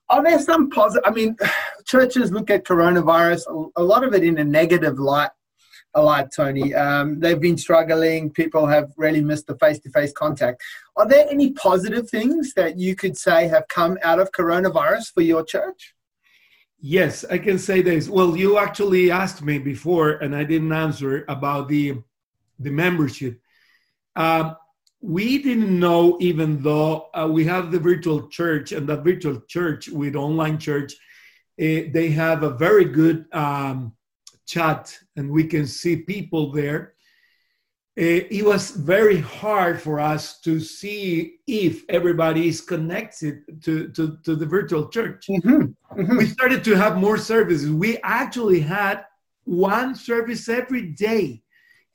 are 0.09 0.23
there 0.23 0.38
some 0.38 0.71
positive? 0.71 1.05
I 1.07 1.11
mean, 1.11 1.37
churches 1.85 2.33
look 2.33 2.50
at 2.50 2.64
coronavirus 2.64 3.71
a 3.76 3.83
lot 3.83 4.05
of 4.05 4.14
it 4.14 4.25
in 4.25 4.38
a 4.38 4.45
negative 4.45 4.99
light. 4.99 5.31
A 5.95 6.02
light, 6.02 6.28
Tony. 6.35 6.75
Um, 6.75 7.21
they've 7.21 7.40
been 7.40 7.57
struggling. 7.57 8.31
People 8.31 8.66
have 8.66 8.93
really 8.99 9.23
missed 9.23 9.47
the 9.47 9.57
face-to-face 9.57 10.12
contact. 10.12 10.62
Are 10.95 11.09
there 11.09 11.26
any 11.31 11.52
positive 11.52 12.11
things 12.11 12.52
that 12.52 12.76
you 12.76 12.95
could 12.95 13.16
say 13.16 13.49
have 13.49 13.66
come 13.69 13.97
out 14.02 14.19
of 14.19 14.31
coronavirus 14.33 15.14
for 15.14 15.23
your 15.23 15.43
church? 15.43 15.95
Yes, 16.78 17.25
I 17.31 17.38
can 17.38 17.59
say 17.59 17.81
this. 17.81 18.11
Well, 18.11 18.37
you 18.37 18.59
actually 18.59 19.11
asked 19.11 19.43
me 19.43 19.59
before, 19.59 20.11
and 20.11 20.37
I 20.37 20.45
didn't 20.45 20.73
answer 20.73 21.25
about 21.28 21.69
the 21.69 22.02
the 22.59 22.71
membership. 22.71 23.40
Uh, 24.14 24.55
we 25.06 25.38
didn't 25.38 25.78
know, 25.78 26.16
even 26.18 26.60
though 26.60 27.08
uh, 27.14 27.28
we 27.30 27.44
have 27.44 27.70
the 27.70 27.78
virtual 27.78 28.26
church, 28.26 28.72
and 28.72 28.88
that 28.88 29.04
virtual 29.04 29.40
church 29.46 29.88
with 29.88 30.16
online 30.16 30.58
church, 30.58 30.94
uh, 31.60 31.86
they 31.94 32.08
have 32.10 32.42
a 32.42 32.50
very 32.50 32.86
good 32.86 33.26
um, 33.32 33.92
chat, 34.46 34.98
and 35.14 35.30
we 35.30 35.44
can 35.44 35.64
see 35.64 35.96
people 35.96 36.50
there. 36.50 36.94
Uh, 37.98 38.26
it 38.38 38.44
was 38.44 38.72
very 38.72 39.20
hard 39.20 39.80
for 39.80 40.00
us 40.00 40.40
to 40.40 40.58
see 40.58 41.36
if 41.46 41.84
everybody 41.88 42.48
is 42.48 42.60
connected 42.60 43.62
to, 43.62 43.88
to, 43.90 44.18
to 44.25 44.34
the 44.34 44.44
virtual 44.44 44.88
church. 44.88 45.25
Mm-hmm. 45.30 46.00
Mm-hmm. 46.00 46.16
We 46.16 46.26
started 46.26 46.64
to 46.64 46.75
have 46.75 46.98
more 46.98 47.16
services. 47.16 47.70
We 47.70 47.98
actually 48.02 48.60
had 48.60 49.04
one 49.44 49.94
service 49.94 50.48
every 50.48 50.88
day. 50.88 51.42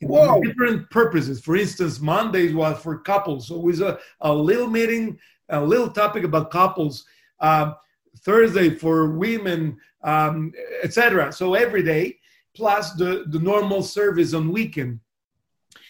Whoa. 0.02 0.42
different 0.42 0.90
purposes. 0.90 1.42
For 1.42 1.56
instance, 1.56 2.00
Mondays 2.00 2.54
was 2.54 2.82
for 2.82 3.00
couples. 3.00 3.48
So 3.48 3.56
it 3.56 3.64
was 3.64 3.82
a, 3.82 4.00
a 4.22 4.34
little 4.34 4.68
meeting, 4.68 5.20
a 5.50 5.64
little 5.64 5.90
topic 5.90 6.24
about 6.24 6.52
couples. 6.52 7.06
Um, 7.40 7.76
Thursday 8.20 8.70
for 8.70 9.12
women, 9.12 9.78
um, 10.04 10.54
etc. 10.84 11.32
So 11.32 11.54
every 11.54 11.84
day, 11.84 12.20
plus 12.56 12.94
the, 12.94 13.26
the 13.28 13.40
normal 13.40 13.84
service 13.84 14.34
on 14.34 14.52
weekend. 14.52 15.00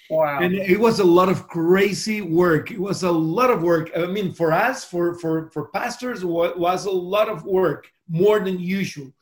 Wow. 0.09 0.39
And 0.41 0.53
it 0.53 0.79
was 0.79 0.99
a 0.99 1.05
lot 1.05 1.29
of 1.29 1.47
crazy 1.47 2.21
work. 2.21 2.69
It 2.69 2.79
was 2.79 3.03
a 3.03 3.11
lot 3.11 3.49
of 3.49 3.63
work. 3.63 3.91
I 3.95 4.05
mean, 4.07 4.33
for 4.33 4.51
us, 4.51 4.83
for 4.83 5.15
for 5.15 5.49
for 5.51 5.69
pastors, 5.69 6.25
was 6.25 6.85
a 6.85 6.91
lot 6.91 7.29
of 7.29 7.45
work, 7.45 7.89
more 8.09 8.41
than 8.41 8.59
usual. 8.59 9.13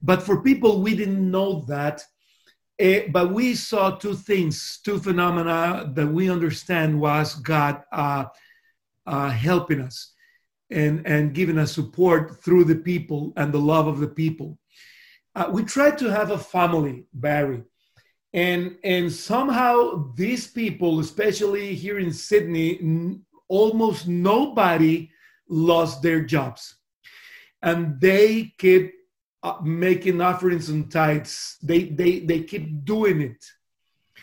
But 0.00 0.22
for 0.22 0.42
people, 0.42 0.80
we 0.80 0.96
didn't 0.96 1.30
know 1.30 1.66
that. 1.68 2.02
Uh, 2.80 3.00
but 3.10 3.32
we 3.32 3.54
saw 3.54 3.90
two 3.90 4.14
things, 4.14 4.80
two 4.84 4.98
phenomena 4.98 5.90
that 5.94 6.06
we 6.06 6.30
understand 6.30 6.98
was 6.98 7.34
God 7.34 7.82
uh, 7.92 8.24
uh, 9.06 9.28
helping 9.28 9.80
us 9.80 10.14
and, 10.70 11.06
and 11.06 11.34
giving 11.34 11.58
us 11.58 11.72
support 11.72 12.42
through 12.42 12.64
the 12.64 12.76
people 12.76 13.32
and 13.36 13.52
the 13.52 13.58
love 13.58 13.86
of 13.86 13.98
the 13.98 14.08
people. 14.08 14.58
Uh, 15.34 15.48
we 15.50 15.62
tried 15.62 15.98
to 15.98 16.10
have 16.10 16.30
a 16.30 16.38
family, 16.38 17.06
Barry 17.12 17.62
and 18.32 18.76
and 18.84 19.12
somehow 19.12 20.12
these 20.14 20.46
people 20.46 21.00
especially 21.00 21.74
here 21.74 21.98
in 21.98 22.12
sydney 22.12 22.78
n- 22.80 23.22
almost 23.48 24.06
nobody 24.06 25.10
lost 25.48 26.00
their 26.00 26.22
jobs 26.22 26.76
and 27.62 28.00
they 28.00 28.52
keep 28.58 28.92
uh, 29.42 29.56
making 29.62 30.20
offerings 30.20 30.68
and 30.68 30.90
tithes 30.90 31.56
they 31.62 31.84
they 31.84 32.20
they 32.20 32.42
keep 32.42 32.84
doing 32.84 33.20
it 33.20 33.44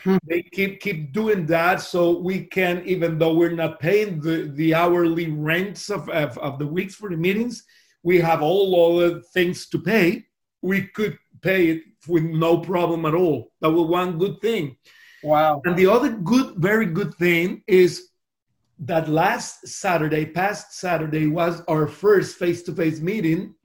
hmm. 0.03 0.17
they 0.27 0.41
keep 0.41 0.79
keep 0.79 1.11
doing 1.11 1.45
that 1.45 1.81
so 1.81 2.19
we 2.19 2.45
can 2.45 2.83
even 2.85 3.17
though 3.17 3.33
we're 3.33 3.51
not 3.51 3.79
paying 3.79 4.21
the 4.21 4.51
the 4.55 4.73
hourly 4.73 5.29
rents 5.31 5.89
of 5.89 6.07
of, 6.09 6.37
of 6.37 6.59
the 6.59 6.67
weeks 6.67 6.95
for 6.95 7.09
the 7.09 7.17
meetings 7.17 7.63
we 8.03 8.19
have 8.19 8.41
all 8.41 8.97
other 8.97 9.21
things 9.33 9.67
to 9.67 9.79
pay 9.79 10.23
we 10.61 10.83
could 10.87 11.17
pay 11.41 11.69
it 11.69 11.83
with 12.07 12.23
no 12.23 12.59
problem 12.59 13.05
at 13.05 13.13
all. 13.13 13.51
That 13.61 13.71
was 13.71 13.87
one 13.87 14.17
good 14.17 14.39
thing. 14.41 14.77
Wow. 15.23 15.61
And 15.65 15.75
the 15.75 15.87
other 15.87 16.11
good, 16.11 16.55
very 16.57 16.85
good 16.85 17.13
thing 17.15 17.63
is 17.67 18.09
that 18.79 19.09
last 19.09 19.67
Saturday, 19.67 20.25
past 20.25 20.73
Saturday, 20.73 21.27
was 21.27 21.61
our 21.67 21.87
first 21.87 22.37
face 22.37 22.63
to 22.63 22.73
face 22.73 22.99
meeting. 22.99 23.55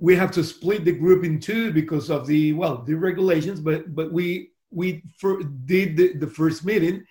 We 0.00 0.16
have 0.16 0.32
to 0.32 0.42
split 0.42 0.84
the 0.84 0.92
group 0.92 1.24
in 1.24 1.38
two 1.38 1.72
because 1.72 2.10
of 2.10 2.26
the, 2.26 2.52
well, 2.54 2.82
the 2.82 2.94
regulations, 2.94 3.60
but, 3.60 3.94
but 3.94 4.12
we, 4.12 4.50
we 4.70 5.02
did 5.66 5.96
the, 5.96 6.14
the 6.14 6.26
first 6.26 6.64
meeting. 6.64 7.04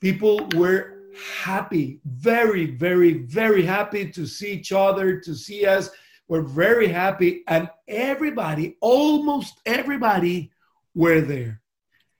People 0.00 0.48
were 0.56 0.98
happy, 1.42 2.00
very, 2.04 2.66
very, 2.66 3.12
very 3.12 3.62
happy 3.62 4.10
to 4.10 4.26
see 4.26 4.52
each 4.52 4.72
other, 4.72 5.20
to 5.20 5.34
see 5.34 5.66
us 5.66 5.90
were 6.28 6.42
very 6.42 6.88
happy, 6.88 7.42
and 7.46 7.68
everybody, 7.86 8.76
almost 8.80 9.60
everybody, 9.66 10.50
were 10.94 11.20
there. 11.20 11.60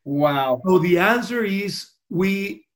Wow. 0.05 0.61
So 0.67 0.79
the 0.79 0.99
answer 0.99 1.45
is 1.45 1.91
we, 2.09 2.67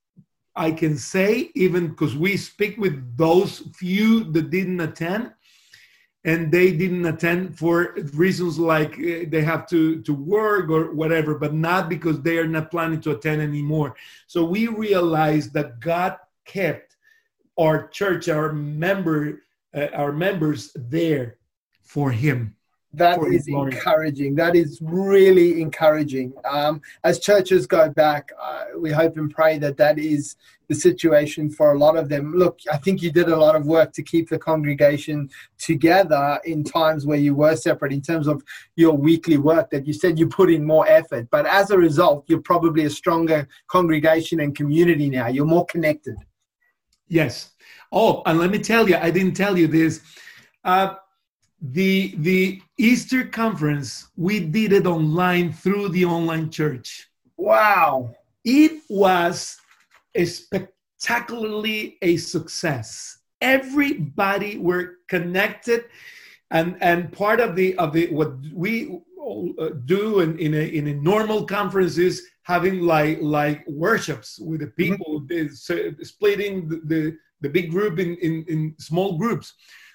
I 0.54 0.72
can 0.72 0.96
say, 0.96 1.50
even 1.54 1.88
because 1.88 2.16
we 2.16 2.36
speak 2.36 2.76
with 2.76 3.16
those 3.16 3.58
few 3.74 4.24
that 4.32 4.50
didn't 4.50 4.80
attend, 4.80 5.32
and 6.24 6.52
they 6.52 6.72
didn't 6.72 7.04
attend 7.04 7.58
for 7.58 7.94
reasons 8.14 8.58
like 8.58 8.92
uh, 8.92 9.26
they 9.28 9.42
have 9.42 9.66
to, 9.68 10.00
to 10.02 10.14
work 10.14 10.70
or 10.70 10.92
whatever, 10.94 11.34
but 11.34 11.52
not 11.52 11.88
because 11.88 12.20
they 12.22 12.38
are 12.38 12.46
not 12.46 12.70
planning 12.70 13.00
to 13.00 13.10
attend 13.10 13.42
anymore. 13.42 13.96
So 14.26 14.44
we 14.44 14.68
realized 14.68 15.52
that 15.54 15.80
God 15.80 16.16
kept 16.44 16.96
our 17.58 17.88
church, 17.88 18.28
our 18.28 18.52
member, 18.52 19.42
uh, 19.74 19.88
our 19.94 20.12
members 20.12 20.72
there 20.76 21.38
for 21.82 22.10
him. 22.10 22.56
That 22.94 23.22
is 23.24 23.48
encouraging. 23.48 24.34
That 24.34 24.54
is 24.54 24.78
really 24.82 25.62
encouraging. 25.62 26.34
Um, 26.44 26.82
as 27.04 27.18
churches 27.18 27.66
go 27.66 27.88
back, 27.88 28.30
uh, 28.40 28.64
we 28.78 28.90
hope 28.90 29.16
and 29.16 29.30
pray 29.30 29.58
that 29.58 29.78
that 29.78 29.98
is 29.98 30.36
the 30.68 30.74
situation 30.74 31.50
for 31.50 31.72
a 31.72 31.78
lot 31.78 31.96
of 31.96 32.08
them. 32.10 32.34
Look, 32.34 32.60
I 32.70 32.76
think 32.76 33.00
you 33.00 33.10
did 33.10 33.28
a 33.28 33.36
lot 33.36 33.56
of 33.56 33.66
work 33.66 33.92
to 33.94 34.02
keep 34.02 34.28
the 34.28 34.38
congregation 34.38 35.30
together 35.58 36.38
in 36.44 36.64
times 36.64 37.06
where 37.06 37.18
you 37.18 37.34
were 37.34 37.56
separate 37.56 37.92
in 37.92 38.02
terms 38.02 38.26
of 38.26 38.42
your 38.76 38.96
weekly 38.96 39.38
work 39.38 39.70
that 39.70 39.86
you 39.86 39.94
said 39.94 40.18
you 40.18 40.28
put 40.28 40.50
in 40.50 40.64
more 40.64 40.86
effort. 40.86 41.28
But 41.30 41.46
as 41.46 41.70
a 41.70 41.78
result, 41.78 42.24
you're 42.28 42.40
probably 42.40 42.84
a 42.84 42.90
stronger 42.90 43.48
congregation 43.68 44.40
and 44.40 44.54
community 44.54 45.08
now. 45.08 45.28
You're 45.28 45.46
more 45.46 45.66
connected. 45.66 46.16
Yes. 47.08 47.52
Oh, 47.90 48.22
and 48.26 48.38
let 48.38 48.50
me 48.50 48.58
tell 48.58 48.88
you, 48.88 48.96
I 48.96 49.10
didn't 49.10 49.34
tell 49.34 49.58
you 49.58 49.66
this. 49.66 50.00
Uh, 50.64 50.94
the 51.62 52.14
the 52.18 52.60
Easter 52.76 53.24
conference, 53.24 54.08
we 54.16 54.40
did 54.40 54.72
it 54.72 54.86
online 54.86 55.52
through 55.52 55.90
the 55.90 56.04
online 56.04 56.50
church. 56.50 57.08
Wow. 57.36 58.14
It 58.44 58.82
was 58.88 59.56
a 60.14 60.24
spectacularly 60.24 61.98
a 62.02 62.16
success. 62.16 63.18
Everybody 63.40 64.58
were 64.58 64.96
connected 65.08 65.84
and 66.50 66.76
and 66.80 67.12
part 67.12 67.38
of 67.38 67.54
the 67.54 67.76
of 67.78 67.92
the 67.92 68.08
what 68.08 68.34
we 68.52 69.00
uh, 69.58 69.70
do 69.84 70.20
in, 70.20 70.38
in 70.38 70.54
a 70.54 70.64
in 70.66 70.88
a 70.88 70.94
normal 70.94 71.46
conferences 71.46 72.22
having 72.42 72.80
like 72.80 73.18
like 73.20 73.64
worships 73.68 74.38
with 74.40 74.60
the 74.60 74.66
mm-hmm. 74.66 74.94
people 74.94 75.20
mm-hmm. 75.20 76.02
splitting 76.02 76.68
the, 76.68 76.80
the, 76.84 77.16
the 77.40 77.48
big 77.48 77.70
group 77.70 78.00
in, 78.00 78.16
in 78.16 78.44
in 78.48 78.74
small 78.78 79.16
groups 79.16 79.54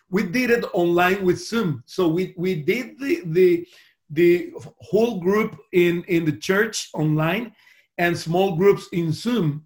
we 0.09 0.23
did 0.23 0.49
it 0.49 0.65
online 0.73 1.23
with 1.25 1.39
zoom. 1.39 1.83
So 1.85 2.07
we 2.07 2.33
we 2.37 2.55
did 2.55 2.99
the 2.99 3.21
the 3.25 3.67
the 4.09 4.53
whole 4.79 5.19
group 5.19 5.57
in 5.73 6.03
in 6.03 6.25
the 6.25 6.37
church 6.37 6.89
online 6.93 7.53
and 7.97 8.17
small 8.17 8.55
groups 8.55 8.87
in 8.91 9.11
zoom. 9.11 9.65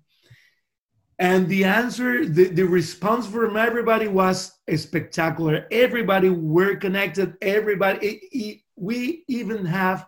And 1.19 1.47
the 1.47 1.65
answer 1.65 2.25
the, 2.25 2.45
the 2.45 2.63
response 2.63 3.27
from 3.27 3.55
everybody 3.55 4.07
was 4.07 4.53
spectacular. 4.75 5.67
Everybody 5.71 6.29
were 6.29 6.75
connected. 6.75 7.35
Everybody 7.41 8.07
it, 8.07 8.19
it, 8.31 8.61
we 8.75 9.23
even 9.27 9.65
have 9.65 10.07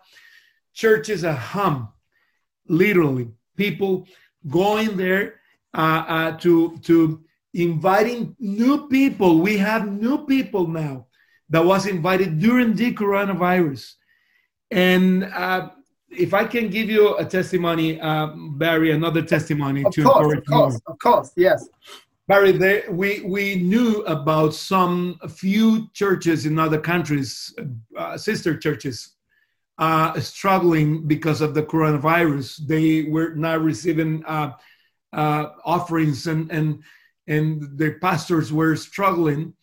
churches 0.72 1.22
at 1.22 1.38
home 1.38 1.88
literally. 2.66 3.30
People 3.56 4.08
going 4.48 4.96
there 4.96 5.40
uh, 5.74 6.04
uh, 6.08 6.38
to 6.38 6.76
to 6.78 7.22
inviting 7.54 8.36
new 8.38 8.88
people. 8.88 9.38
We 9.38 9.56
have 9.58 9.90
new 9.90 10.26
people 10.26 10.66
now 10.66 11.06
that 11.48 11.64
was 11.64 11.86
invited 11.86 12.38
during 12.38 12.74
the 12.74 12.92
coronavirus, 12.94 13.94
and 14.70 15.24
uh, 15.24 15.70
if 16.10 16.34
I 16.34 16.44
can 16.44 16.68
give 16.68 16.90
you 16.90 17.16
a 17.16 17.24
testimony, 17.24 18.00
uh, 18.00 18.28
Barry, 18.56 18.92
another 18.92 19.22
testimony 19.22 19.84
of 19.84 19.92
to 19.92 20.02
course, 20.02 20.16
encourage 20.16 20.38
of 20.38 20.46
course, 20.46 20.72
more. 20.72 20.94
of 20.94 20.98
course, 20.98 21.32
yes. 21.36 21.68
Barry, 22.26 22.84
we, 22.88 23.20
we 23.20 23.56
knew 23.56 24.02
about 24.04 24.54
some 24.54 25.18
few 25.28 25.90
churches 25.92 26.46
in 26.46 26.58
other 26.58 26.80
countries, 26.80 27.54
uh, 27.98 28.16
sister 28.16 28.56
churches, 28.56 29.10
uh, 29.76 30.18
struggling 30.20 31.06
because 31.06 31.42
of 31.42 31.52
the 31.52 31.62
coronavirus. 31.62 32.66
They 32.66 33.02
were 33.02 33.34
not 33.34 33.60
receiving 33.62 34.24
uh, 34.24 34.52
uh 35.12 35.50
offerings 35.64 36.26
and, 36.26 36.50
and, 36.50 36.82
and 37.26 37.78
their 37.78 37.98
pastors 37.98 38.52
were 38.52 38.76
struggling. 38.76 39.54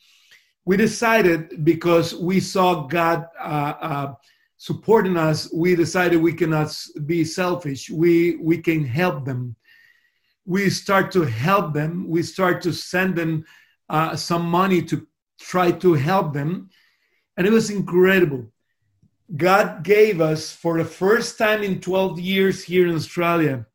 We 0.65 0.77
decided 0.77 1.63
because 1.63 2.15
we 2.15 2.39
saw 2.39 2.87
God 2.87 3.27
uh, 3.39 3.73
uh, 3.81 4.13
supporting 4.57 5.17
us, 5.17 5.51
we 5.53 5.75
decided 5.75 6.21
we 6.21 6.33
cannot 6.33 6.75
be 7.05 7.23
selfish. 7.25 7.89
We, 7.89 8.37
we 8.37 8.59
can 8.59 8.85
help 8.85 9.25
them 9.25 9.55
we 10.45 10.69
start 10.69 11.11
to 11.13 11.21
help 11.21 11.73
them. 11.73 12.07
We 12.07 12.23
start 12.23 12.61
to 12.63 12.73
send 12.73 13.15
them 13.15 13.45
uh, 13.89 14.15
some 14.15 14.45
money 14.45 14.81
to 14.83 15.07
try 15.39 15.71
to 15.71 15.93
help 15.93 16.33
them. 16.33 16.69
And 17.37 17.47
it 17.47 17.53
was 17.53 17.69
incredible. 17.69 18.51
God 19.35 19.83
gave 19.83 20.19
us, 20.19 20.51
for 20.51 20.77
the 20.77 20.85
first 20.85 21.37
time 21.37 21.63
in 21.63 21.79
12 21.79 22.19
years 22.19 22.63
here 22.63 22.87
in 22.87 22.95
Australia, 22.95 23.65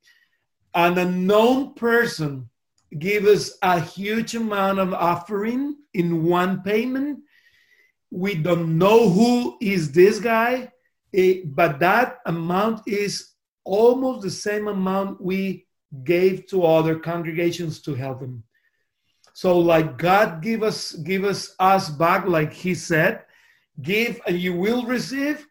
an 0.75 0.99
unknown 0.99 1.75
person 1.75 2.51
gave 2.99 3.27
us 3.27 3.59
a 3.63 3.81
huge 3.81 4.35
amount 4.35 4.79
of 4.79 4.95
offering 4.95 5.77
in 5.95 6.25
one 6.25 6.63
payment. 6.63 7.21
We 8.11 8.35
don't 8.35 8.79
know 8.79 9.09
who 9.09 9.57
is 9.61 9.93
this 9.93 10.19
guy, 10.19 10.71
eh, 11.13 11.41
but 11.45 11.81
that 11.81 12.19
amount 12.27 12.83
is 12.87 13.33
almost 13.65 14.23
the 14.23 14.31
same 14.31 14.69
amount 14.69 15.21
we 15.21 15.67
gave 16.05 16.47
to 16.47 16.65
other 16.65 16.99
congregations 16.99 17.81
to 17.83 17.95
help 17.95 18.21
them. 18.21 18.45
So 19.35 19.59
like 19.59 19.99
God 19.99 20.41
give 20.41 20.63
us 20.63 20.93
give 20.93 21.25
us 21.25 21.55
us 21.59 21.91
back, 21.91 22.27
like 22.27 22.53
he 22.53 22.75
said, 22.75 23.25
give 23.83 24.21
and 24.27 24.39
you 24.39 24.55
will 24.55 24.85
receive, 24.87 25.47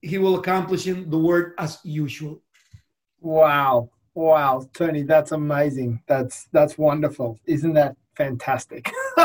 he 0.00 0.18
will 0.18 0.36
accomplish 0.40 0.86
in 0.86 1.08
the 1.08 1.18
word 1.18 1.54
as 1.58 1.78
usual. 1.84 2.42
Wow. 3.20 3.90
Wow, 4.14 4.68
Tony, 4.74 5.02
that's 5.02 5.32
amazing. 5.32 6.02
That's 6.06 6.48
that's 6.52 6.76
wonderful. 6.76 7.38
Isn't 7.46 7.72
that 7.74 7.96
fantastic? 8.14 8.92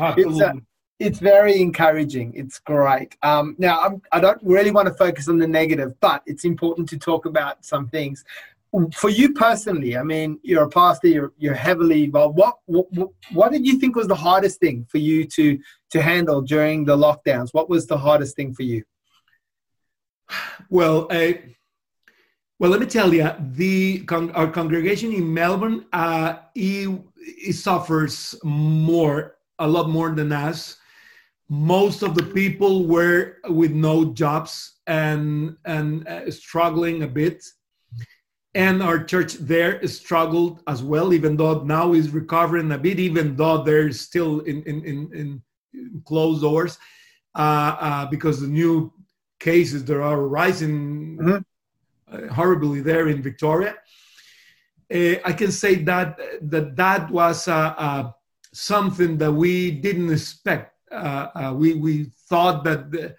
it's, 0.00 0.40
uh, 0.40 0.52
it's 0.98 1.18
very 1.18 1.60
encouraging. 1.60 2.34
It's 2.34 2.58
great. 2.58 3.16
Um, 3.22 3.56
now, 3.58 3.80
I'm, 3.80 4.02
I 4.12 4.20
do 4.20 4.26
not 4.26 4.44
really 4.44 4.70
want 4.70 4.88
to 4.88 4.94
focus 4.94 5.28
on 5.28 5.38
the 5.38 5.46
negative, 5.46 5.98
but 6.00 6.22
it's 6.26 6.44
important 6.44 6.88
to 6.90 6.98
talk 6.98 7.24
about 7.24 7.64
some 7.64 7.88
things 7.88 8.24
for 8.92 9.08
you 9.08 9.32
personally, 9.32 9.96
I 9.96 10.02
mean, 10.02 10.40
you're 10.42 10.64
a 10.64 10.68
pastor, 10.68 11.06
you're, 11.06 11.32
you're 11.38 11.54
heavily 11.54 12.04
involved. 12.04 12.36
What, 12.36 12.56
what, 12.66 12.86
what 13.32 13.52
did 13.52 13.64
you 13.66 13.78
think 13.78 13.94
was 13.94 14.08
the 14.08 14.14
hardest 14.14 14.58
thing 14.58 14.86
for 14.90 14.98
you 14.98 15.24
to, 15.26 15.58
to 15.90 16.02
handle 16.02 16.42
during 16.42 16.84
the 16.84 16.96
lockdowns? 16.96 17.50
What 17.52 17.68
was 17.70 17.86
the 17.86 17.98
hardest 17.98 18.34
thing 18.34 18.52
for 18.52 18.64
you? 18.64 18.82
Well, 20.70 21.06
uh, 21.10 21.34
well, 22.64 22.70
let 22.70 22.80
me 22.80 22.86
tell 22.86 23.12
you, 23.12 23.30
the 23.52 23.98
con- 24.06 24.30
our 24.30 24.50
congregation 24.50 25.12
in 25.12 25.34
Melbourne, 25.34 25.84
uh, 25.92 26.36
suffers 27.50 28.34
more, 28.42 29.36
a 29.58 29.68
lot 29.68 29.90
more 29.90 30.12
than 30.12 30.32
us. 30.32 30.78
Most 31.50 32.02
of 32.02 32.14
the 32.14 32.22
people 32.22 32.86
were 32.86 33.36
with 33.50 33.72
no 33.72 34.14
jobs 34.14 34.80
and 34.86 35.58
and 35.66 36.08
uh, 36.08 36.30
struggling 36.30 37.02
a 37.02 37.06
bit 37.06 37.44
and 38.54 38.82
our 38.82 39.04
church 39.04 39.34
there 39.34 39.86
struggled 39.86 40.62
as 40.66 40.82
well 40.82 41.12
even 41.12 41.36
though 41.36 41.62
now 41.64 41.92
is 41.92 42.10
recovering 42.10 42.72
a 42.72 42.78
bit 42.78 42.98
even 42.98 43.36
though 43.36 43.62
they're 43.62 43.92
still 43.92 44.40
in 44.40 44.62
in 44.62 44.84
in, 44.84 44.98
in 45.12 45.42
closed 46.06 46.40
doors 46.40 46.78
uh, 47.34 47.76
uh, 47.80 48.06
because 48.06 48.40
the 48.40 48.46
new 48.46 48.92
cases 49.38 49.84
that 49.84 50.00
are 50.00 50.22
rising 50.22 51.18
mm-hmm. 51.18 51.38
Uh, 52.14 52.32
horribly 52.32 52.80
there 52.80 53.08
in 53.08 53.22
victoria 53.22 53.74
uh, 54.94 55.16
i 55.24 55.32
can 55.32 55.50
say 55.50 55.74
that 55.74 56.18
that 56.42 56.76
that 56.76 57.10
was 57.10 57.48
uh, 57.48 58.10
something 58.52 59.18
that 59.18 59.32
we 59.32 59.70
didn't 59.70 60.12
expect 60.12 60.72
we 61.54 61.74
we 61.74 62.04
thought 62.28 62.62
that 62.64 62.90
the, 62.92 63.16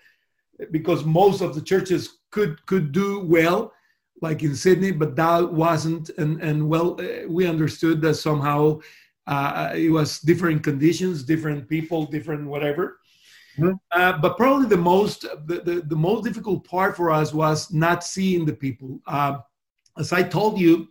because 0.72 1.04
most 1.04 1.42
of 1.42 1.54
the 1.56 1.62
churches 1.62 2.20
could 2.32 2.54
could 2.66 2.92
do 2.92 3.10
well 3.26 3.74
like 4.22 4.44
in 4.44 4.56
Sydney, 4.56 4.92
but 4.92 5.16
that 5.16 5.52
wasn't. 5.52 6.10
And, 6.18 6.42
and 6.42 6.68
well, 6.68 7.00
we 7.28 7.48
understood 7.48 8.02
that 8.02 8.16
somehow 8.16 8.80
uh, 9.28 9.72
it 9.76 9.90
was 9.90 10.20
different 10.20 10.64
conditions, 10.64 11.24
different 11.24 11.68
people, 11.68 12.06
different 12.06 12.48
whatever. 12.48 13.00
Mm-hmm. 13.58 13.74
Uh, 13.92 14.18
but 14.18 14.38
probably 14.38 14.68
the 14.68 14.78
most 14.78 15.22
the, 15.22 15.62
the, 15.62 15.84
the, 15.88 15.96
most 15.96 16.24
difficult 16.24 16.68
part 16.68 16.96
for 16.98 17.10
us 17.10 17.34
was 17.34 17.72
not 17.72 18.04
seeing 18.04 18.46
the 18.46 18.54
people. 18.54 19.00
Uh, 19.08 19.40
as 19.98 20.12
I 20.12 20.24
told 20.24 20.60
you, 20.60 20.88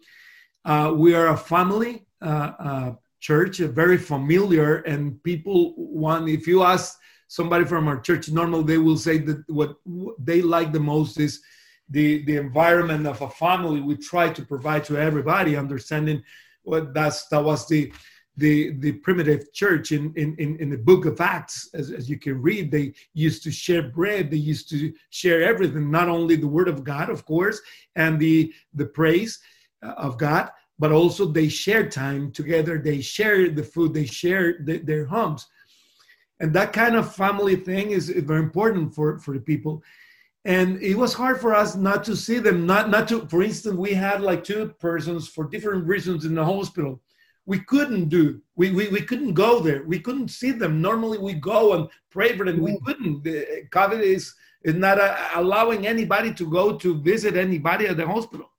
uh, 0.65 0.93
we 0.97 1.15
are 1.15 1.29
a 1.29 1.37
family 1.37 2.07
uh, 2.23 2.93
church, 3.21 3.59
very 3.59 3.99
familiar, 3.99 4.77
and 4.77 5.23
people 5.23 5.75
want. 5.77 6.29
If 6.29 6.47
you 6.47 6.63
ask 6.63 6.99
somebody 7.29 7.65
from 7.65 7.87
our 7.87 8.01
church, 8.01 8.31
normally 8.31 8.65
they 8.65 8.79
will 8.79 8.97
say 8.97 9.19
that 9.19 9.45
what 9.49 9.77
they 10.19 10.41
like 10.41 10.73
the 10.73 10.81
most 10.81 11.21
is 11.21 11.43
the 11.91 12.25
the 12.25 12.37
environment 12.37 13.07
of 13.07 13.21
a 13.21 13.31
family 13.31 13.81
we 13.81 13.97
try 13.97 14.31
to 14.31 14.43
provide 14.43 14.85
to 14.85 14.97
everybody 14.97 15.57
understanding 15.57 16.23
what 16.63 16.95
that's 16.95 17.27
that 17.29 17.45
was 17.45 17.69
the 17.69 17.93
the 18.37 18.73
the 18.81 18.93
primitive 18.93 19.53
church 19.53 19.93
in 19.93 20.13
in 20.17 20.37
in, 20.37 20.71
the 20.71 20.77
book 20.77 21.05
of 21.05 21.21
acts 21.21 21.71
as, 21.75 21.93
as 21.93 22.11
you 22.11 22.19
can 22.19 22.43
read 22.43 22.71
they 22.71 22.93
used 23.13 23.45
to 23.45 23.51
share 23.51 23.91
bread 23.91 24.31
they 24.31 24.37
used 24.37 24.69
to 24.69 24.93
share 25.11 25.43
everything 25.43 25.89
not 25.91 26.09
only 26.09 26.35
the 26.35 26.47
word 26.47 26.67
of 26.67 26.83
god 26.83 27.11
of 27.11 27.25
course 27.25 27.61
and 27.95 28.19
the 28.19 28.53
the 28.75 28.87
praise 28.87 29.39
uh, 29.85 29.95
of 29.97 30.19
god 30.19 30.51
but 30.79 30.93
also 30.93 31.27
they 31.27 31.49
share 31.49 31.89
time 31.89 32.33
together 32.33 32.79
they 32.79 33.01
share 33.01 33.49
the 33.49 33.63
food 33.63 33.95
they 33.95 34.07
share 34.07 34.59
the, 34.61 34.79
their 34.79 35.05
homes. 35.05 35.47
And 36.41 36.53
that 36.55 36.73
kind 36.73 36.97
of 36.97 37.15
family 37.15 37.57
thing 37.57 37.91
is 37.91 38.09
very 38.11 38.41
important 38.43 38.95
for 38.95 39.19
for 39.19 39.35
the 39.35 39.41
people. 39.41 39.83
And 40.45 40.83
it 40.83 40.97
was 40.97 41.15
hard 41.15 41.41
for 41.41 41.55
us 41.55 41.75
not 41.75 42.05
to 42.05 42.17
see 42.17 42.39
them 42.39 42.67
not 42.67 42.91
not 42.91 43.09
to 43.09 43.27
for 43.29 43.43
instance 43.43 43.77
we 43.77 43.95
had 43.95 44.21
like 44.21 44.45
two 44.45 44.75
persons 44.81 45.29
for 45.29 45.45
different 45.45 45.87
reasons 45.87 46.25
in 46.25 46.35
the 46.35 46.45
hospital 46.45 47.01
we 47.47 47.59
couldn't 47.61 48.09
do 48.09 48.41
we, 48.57 48.71
we, 48.71 48.89
we 48.89 49.01
couldn't 49.01 49.35
go 49.35 49.59
there. 49.61 49.83
We 49.83 49.99
couldn't 49.99 50.29
see 50.29 50.53
them. 50.53 50.81
Normally 50.81 51.19
we 51.19 51.35
go 51.35 51.75
and 51.75 51.89
pray 52.11 52.37
for 52.37 52.45
them. 52.45 52.61
We 52.61 52.79
couldn't. 52.85 53.25
The 53.25 53.67
covid 53.71 54.01
is 54.01 54.35
is 54.63 54.75
not 54.75 54.99
uh, 54.99 55.17
allowing 55.35 55.87
anybody 55.87 56.33
to 56.35 56.49
go 56.49 56.77
to 56.79 56.95
visit 57.03 57.37
anybody 57.37 57.87
at 57.87 57.97
the 57.97 58.07
hospital. 58.07 58.51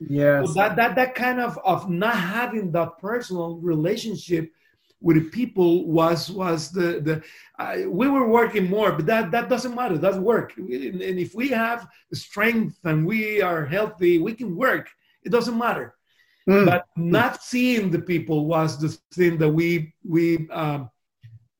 Yeah 0.00 0.44
so 0.44 0.52
that 0.54 0.76
that 0.76 0.96
that 0.96 1.14
kind 1.14 1.40
of 1.40 1.58
of 1.64 1.88
not 1.88 2.16
having 2.16 2.72
that 2.72 2.98
personal 2.98 3.56
relationship 3.56 4.50
with 5.02 5.30
people 5.30 5.86
was 5.86 6.30
was 6.30 6.70
the 6.70 6.88
the 7.06 7.22
uh, 7.58 7.88
we 7.88 8.08
were 8.08 8.28
working 8.28 8.68
more 8.68 8.92
but 8.92 9.06
that 9.06 9.30
that 9.30 9.48
doesn't 9.48 9.74
matter. 9.74 9.96
That's 9.98 10.16
work. 10.16 10.56
And 10.56 11.18
if 11.26 11.34
we 11.34 11.48
have 11.48 11.86
strength 12.12 12.78
and 12.84 13.06
we 13.06 13.40
are 13.42 13.64
healthy 13.64 14.18
we 14.18 14.34
can 14.34 14.56
work. 14.56 14.88
It 15.22 15.30
doesn't 15.30 15.58
matter 15.58 15.94
mm. 16.48 16.66
but 16.66 16.84
not 16.96 17.42
seeing 17.42 17.90
the 17.90 17.98
people 17.98 18.46
was 18.46 18.78
the 18.78 18.96
thing 19.14 19.38
that 19.38 19.48
we 19.48 19.92
we 20.06 20.48
uh, 20.50 20.84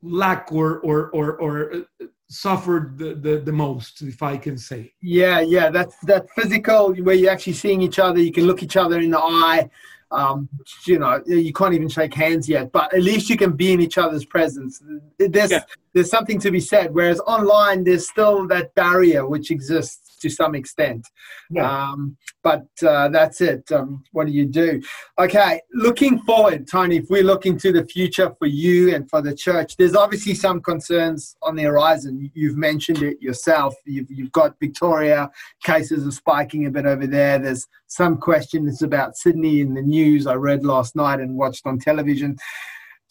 lack 0.03 0.53
or 0.53 0.81
or 0.81 1.11
or, 1.11 1.37
or 1.39 1.75
uh, 1.75 2.07
suffered 2.29 2.97
the, 2.97 3.15
the, 3.15 3.39
the 3.39 3.53
most 3.53 4.03
if 4.03 4.23
i 4.23 4.37
can 4.37 4.57
say 4.57 4.93
yeah 5.03 5.41
yeah 5.41 5.69
that's 5.69 5.97
that 6.05 6.31
physical 6.31 6.95
where 6.95 7.17
you're 7.17 7.31
actually 7.31 7.53
seeing 7.53 7.83
each 7.83 7.99
other 7.99 8.21
you 8.21 8.31
can 8.31 8.47
look 8.47 8.63
each 8.63 8.77
other 8.77 9.01
in 9.01 9.11
the 9.11 9.19
eye 9.19 9.69
um, 10.13 10.49
you 10.87 10.99
know, 10.99 11.23
you 11.27 11.53
can't 11.53 11.75
even 11.75 11.89
shake 11.89 12.15
hands 12.15 12.49
yet, 12.49 12.73
but 12.73 12.93
at 12.93 13.03
least 13.03 13.31
you 13.31 13.37
can 13.37 13.53
be 13.53 13.73
in 13.73 13.81
each 13.81 13.97
other's 13.97 14.25
presence. 14.25 14.83
There's 15.19 15.53
yeah. 15.53 15.63
there's 15.93 16.11
something 16.11 16.41
to 16.41 16.51
be 16.51 16.61
said. 16.61 16.93
Whereas 16.93 17.21
online, 17.21 17.85
there's 17.85 18.09
still 18.09 18.47
that 18.49 18.75
barrier 18.75 19.27
which 19.27 19.51
exists. 19.51 20.10
To 20.21 20.31
some 20.31 20.55
extent. 20.55 21.07
Yeah. 21.51 21.71
Um, 21.71 22.17
but 22.43 22.67
uh, 22.87 23.09
that's 23.09 23.41
it. 23.41 23.71
Um, 23.73 24.05
what 24.13 24.27
do 24.27 24.33
you 24.33 24.47
do? 24.47 24.83
Okay, 25.19 25.61
looking 25.75 26.21
forward, 26.21 26.67
Tony, 26.67 26.99
if 26.99 27.11
we're 27.11 27.23
looking 27.23 27.59
to 27.59 27.73
the 27.73 27.85
future 27.85 28.33
for 28.39 28.47
you 28.47 28.95
and 28.95 29.09
for 29.09 29.21
the 29.21 29.35
church, 29.35 29.77
there's 29.77 29.95
obviously 29.95 30.35
some 30.35 30.61
concerns 30.61 31.37
on 31.43 31.57
the 31.57 31.65
horizon. 31.65 32.31
You've 32.35 32.57
mentioned 32.57 33.03
it 33.03 33.21
yourself. 33.21 33.75
You've, 33.85 34.11
you've 34.11 34.33
got 34.33 34.59
Victoria, 34.61 35.31
cases 35.63 36.07
are 36.07 36.13
spiking 36.13 36.67
a 36.67 36.71
bit 36.71 36.87
over 36.87 37.07
there. 37.07 37.39
There's 37.39 37.67
some 37.87 38.17
questions 38.17 38.83
about 38.83 39.17
Sydney 39.17 39.61
in 39.61 39.75
the 39.75 39.83
news 39.83 40.27
I 40.27 40.35
read 40.35 40.65
last 40.65 40.97
night 40.97 41.21
and 41.21 41.37
watched 41.37 41.67
on 41.67 41.79
television. 41.79 42.37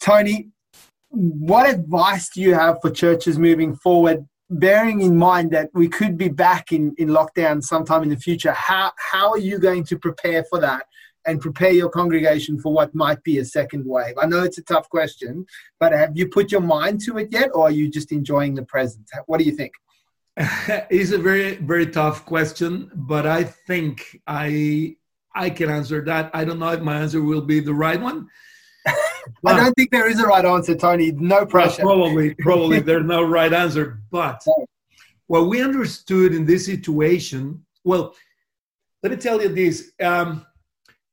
Tony, 0.00 0.48
what 1.10 1.68
advice 1.68 2.30
do 2.30 2.40
you 2.40 2.54
have 2.54 2.80
for 2.80 2.90
churches 2.90 3.38
moving 3.38 3.74
forward 3.74 4.26
bearing 4.50 5.00
in 5.00 5.16
mind 5.16 5.52
that 5.52 5.70
we 5.72 5.88
could 5.88 6.18
be 6.18 6.28
back 6.28 6.72
in, 6.72 6.94
in 6.98 7.08
lockdown 7.08 7.62
sometime 7.62 8.02
in 8.02 8.08
the 8.08 8.16
future, 8.16 8.52
how, 8.52 8.92
how 8.98 9.30
are 9.30 9.38
you 9.38 9.58
going 9.58 9.84
to 9.84 9.98
prepare 9.98 10.44
for 10.44 10.60
that 10.60 10.86
and 11.26 11.40
prepare 11.40 11.70
your 11.70 11.88
congregation 11.88 12.58
for 12.58 12.72
what 12.72 12.94
might 12.94 13.22
be 13.22 13.38
a 13.38 13.44
second 13.44 13.86
wave? 13.86 14.14
I 14.20 14.26
know 14.26 14.42
it's 14.42 14.58
a 14.58 14.62
tough 14.62 14.88
question, 14.88 15.46
but 15.78 15.92
have 15.92 16.16
you 16.16 16.28
put 16.28 16.50
your 16.50 16.62
mind 16.62 17.00
to 17.02 17.18
it 17.18 17.28
yet, 17.30 17.50
or 17.54 17.68
are 17.68 17.70
you 17.70 17.88
just 17.88 18.10
enjoying 18.10 18.54
the 18.54 18.64
present? 18.64 19.08
What 19.26 19.38
do 19.38 19.44
you 19.44 19.52
think? 19.52 19.72
it's 20.36 21.12
a 21.12 21.18
very, 21.18 21.56
very 21.56 21.86
tough 21.86 22.24
question, 22.26 22.90
but 22.94 23.26
I 23.26 23.44
think 23.44 24.20
I 24.26 24.96
I 25.32 25.50
can 25.50 25.70
answer 25.70 26.02
that. 26.06 26.30
I 26.34 26.44
don't 26.44 26.58
know 26.58 26.70
if 26.70 26.80
my 26.80 27.00
answer 27.00 27.22
will 27.22 27.42
be 27.42 27.60
the 27.60 27.74
right 27.74 28.00
one. 28.00 28.26
I 29.46 29.56
don't 29.56 29.74
think 29.74 29.90
there 29.90 30.08
is 30.08 30.20
a 30.20 30.26
right 30.26 30.44
answer, 30.44 30.74
Tony. 30.74 31.12
No 31.12 31.46
pressure. 31.46 31.82
probably, 31.82 32.34
probably 32.38 32.80
there's 32.80 33.04
no 33.04 33.22
right 33.22 33.52
answer. 33.52 34.00
But 34.10 34.44
what 35.26 35.48
we 35.48 35.62
understood 35.62 36.34
in 36.34 36.44
this 36.44 36.66
situation, 36.66 37.64
well, 37.84 38.14
let 39.02 39.12
me 39.12 39.18
tell 39.18 39.40
you 39.40 39.48
this. 39.48 39.92
Um, 40.02 40.46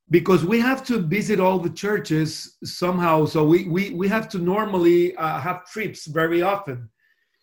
because 0.09 0.45
we 0.45 0.59
have 0.59 0.85
to 0.85 0.99
visit 0.99 1.39
all 1.39 1.59
the 1.59 1.69
churches 1.69 2.57
somehow. 2.63 3.25
So 3.25 3.43
we, 3.43 3.67
we, 3.67 3.89
we 3.91 4.07
have 4.07 4.29
to 4.29 4.37
normally 4.37 5.15
uh, 5.17 5.39
have 5.39 5.65
trips 5.65 6.05
very 6.05 6.41
often, 6.41 6.89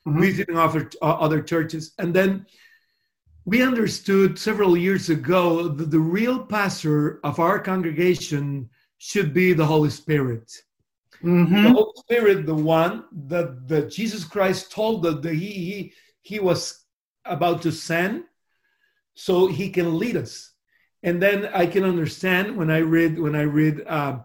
mm-hmm. 0.06 0.20
visiting 0.20 0.56
other, 0.56 0.90
uh, 1.02 1.16
other 1.16 1.42
churches. 1.42 1.92
And 1.98 2.14
then 2.14 2.46
we 3.44 3.62
understood 3.62 4.38
several 4.38 4.76
years 4.76 5.10
ago 5.10 5.68
that 5.68 5.90
the 5.90 6.00
real 6.00 6.44
pastor 6.46 7.20
of 7.22 7.38
our 7.38 7.58
congregation 7.58 8.70
should 9.04 9.34
be 9.34 9.52
the 9.52 9.66
Holy 9.66 9.90
Spirit. 9.90 10.50
Mm-hmm. 11.22 11.62
The 11.62 11.70
Holy 11.72 11.92
Spirit, 11.96 12.46
the 12.46 12.54
one 12.54 13.04
that, 13.26 13.68
that 13.68 13.90
Jesus 13.90 14.24
Christ 14.24 14.72
told 14.72 15.02
that, 15.02 15.20
that 15.20 15.34
he, 15.34 15.50
he, 15.50 15.92
he 16.22 16.40
was 16.40 16.86
about 17.26 17.60
to 17.62 17.70
send 17.70 18.24
so 19.14 19.46
he 19.46 19.68
can 19.68 19.98
lead 19.98 20.16
us. 20.16 20.52
And 21.02 21.20
then 21.20 21.50
I 21.52 21.66
can 21.66 21.84
understand 21.84 22.56
when 22.56 22.70
I 22.70 22.78
read 22.78 23.18
when 23.18 23.36
I 23.36 23.42
read 23.42 23.82
uh, 23.86 24.20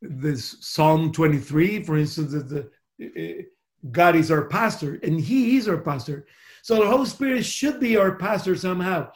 this 0.00 0.56
Psalm 0.60 1.12
23, 1.12 1.82
for 1.82 1.98
instance, 1.98 2.32
that 2.32 2.48
the, 2.48 2.62
uh, 3.04 3.42
God 3.90 4.16
is 4.16 4.30
our 4.30 4.46
pastor 4.46 4.98
and 5.02 5.20
he 5.20 5.58
is 5.58 5.68
our 5.68 5.76
pastor. 5.76 6.26
So 6.62 6.76
the 6.76 6.88
Holy 6.88 7.04
Spirit 7.04 7.44
should 7.44 7.80
be 7.80 7.98
our 7.98 8.16
pastor 8.16 8.56
somehow. 8.56 9.12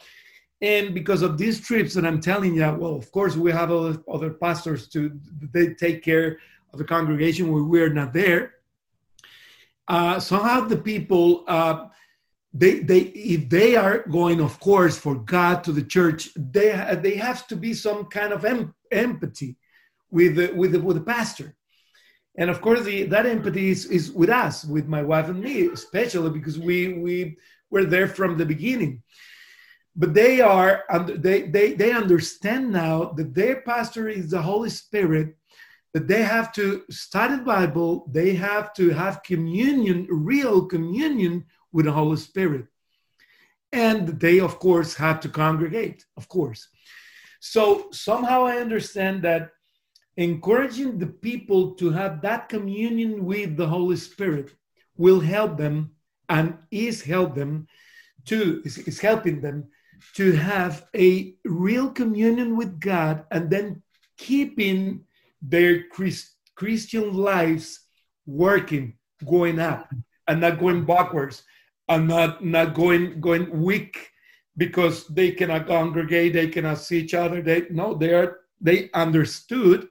And 0.62 0.94
because 0.94 1.22
of 1.22 1.36
these 1.36 1.60
trips 1.60 1.94
that 1.94 2.06
I'm 2.06 2.20
telling 2.20 2.54
you, 2.54 2.76
well, 2.78 2.94
of 2.94 3.10
course, 3.12 3.36
we 3.36 3.52
have 3.52 3.70
other, 3.70 4.02
other 4.10 4.30
pastors 4.30 4.88
to 4.88 5.12
they 5.52 5.74
take 5.74 6.02
care 6.02 6.38
of 6.72 6.78
the 6.78 6.84
congregation 6.84 7.52
when 7.52 7.68
we're 7.68 7.92
not 7.92 8.12
there. 8.14 8.54
Uh, 9.86 10.18
somehow 10.18 10.62
the 10.62 10.76
people, 10.76 11.44
uh, 11.46 11.86
they, 12.54 12.80
they, 12.80 13.00
if 13.00 13.48
they 13.50 13.76
are 13.76 13.98
going, 14.08 14.40
of 14.40 14.58
course, 14.58 14.96
for 14.96 15.14
God 15.14 15.62
to 15.64 15.72
the 15.72 15.82
church, 15.82 16.30
they, 16.34 16.98
they 17.02 17.16
have 17.16 17.46
to 17.48 17.56
be 17.56 17.74
some 17.74 18.06
kind 18.06 18.32
of 18.32 18.44
em- 18.44 18.74
empathy 18.90 19.56
with 20.10 20.36
the, 20.36 20.52
with 20.52 20.72
the, 20.72 20.80
with 20.80 20.96
the 20.96 21.02
pastor. 21.02 21.54
And 22.38 22.48
of 22.48 22.62
course, 22.62 22.82
the, 22.82 23.04
that 23.04 23.26
empathy 23.26 23.68
is, 23.68 23.86
is 23.86 24.10
with 24.10 24.30
us, 24.30 24.64
with 24.64 24.88
my 24.88 25.02
wife 25.02 25.28
and 25.28 25.40
me, 25.40 25.66
especially 25.66 26.30
because 26.30 26.58
we, 26.58 26.94
we 26.94 27.36
were 27.70 27.84
there 27.84 28.08
from 28.08 28.38
the 28.38 28.46
beginning 28.46 29.02
but 29.96 30.12
they 30.14 30.40
are 30.40 30.84
they, 31.16 31.42
they 31.42 31.72
they 31.72 31.92
understand 31.92 32.70
now 32.70 33.04
that 33.16 33.34
their 33.34 33.62
pastor 33.62 34.08
is 34.08 34.30
the 34.30 34.42
holy 34.42 34.70
spirit 34.70 35.36
that 35.94 36.06
they 36.06 36.22
have 36.22 36.52
to 36.52 36.82
study 36.90 37.36
the 37.36 37.42
bible 37.42 38.06
they 38.12 38.34
have 38.34 38.74
to 38.74 38.90
have 38.90 39.22
communion 39.22 40.06
real 40.10 40.66
communion 40.66 41.44
with 41.76 41.84
the 41.84 41.92
holy 41.92 42.16
spirit. 42.16 42.66
And 43.72 44.18
they 44.20 44.40
of 44.40 44.58
course 44.58 44.94
have 44.94 45.20
to 45.20 45.28
congregate 45.28 46.06
of 46.16 46.28
course. 46.28 46.68
So 47.40 47.88
somehow 47.92 48.44
i 48.44 48.56
understand 48.58 49.22
that 49.22 49.50
encouraging 50.16 50.98
the 50.98 51.12
people 51.28 51.62
to 51.80 51.90
have 51.90 52.22
that 52.22 52.48
communion 52.48 53.24
with 53.24 53.56
the 53.56 53.68
holy 53.68 53.96
spirit 53.96 54.48
will 54.96 55.20
help 55.20 55.58
them 55.58 55.90
and 56.28 56.56
is 56.70 57.02
help 57.02 57.34
them 57.34 57.68
to 58.24 58.62
is, 58.64 58.78
is 58.90 58.98
helping 59.00 59.40
them 59.40 59.68
to 60.14 60.32
have 60.32 60.86
a 60.94 61.34
real 61.44 61.90
communion 61.90 62.56
with 62.56 62.80
God 62.80 63.24
and 63.30 63.50
then 63.50 63.82
keeping 64.16 65.04
their 65.42 65.84
Christ, 65.88 66.36
Christian 66.54 67.12
lives 67.14 67.80
working, 68.26 68.94
going 69.28 69.58
up 69.58 69.88
and 70.28 70.40
not 70.40 70.58
going 70.58 70.84
backwards 70.84 71.42
and 71.88 72.08
not, 72.08 72.44
not 72.44 72.74
going, 72.74 73.20
going 73.20 73.62
weak 73.62 74.10
because 74.56 75.06
they 75.08 75.30
cannot 75.32 75.66
congregate, 75.66 76.32
they 76.32 76.48
cannot 76.48 76.78
see 76.78 77.00
each 77.00 77.14
other. 77.14 77.42
They 77.42 77.66
no, 77.70 77.94
they 77.94 78.14
are 78.14 78.38
they 78.60 78.90
understood 78.94 79.88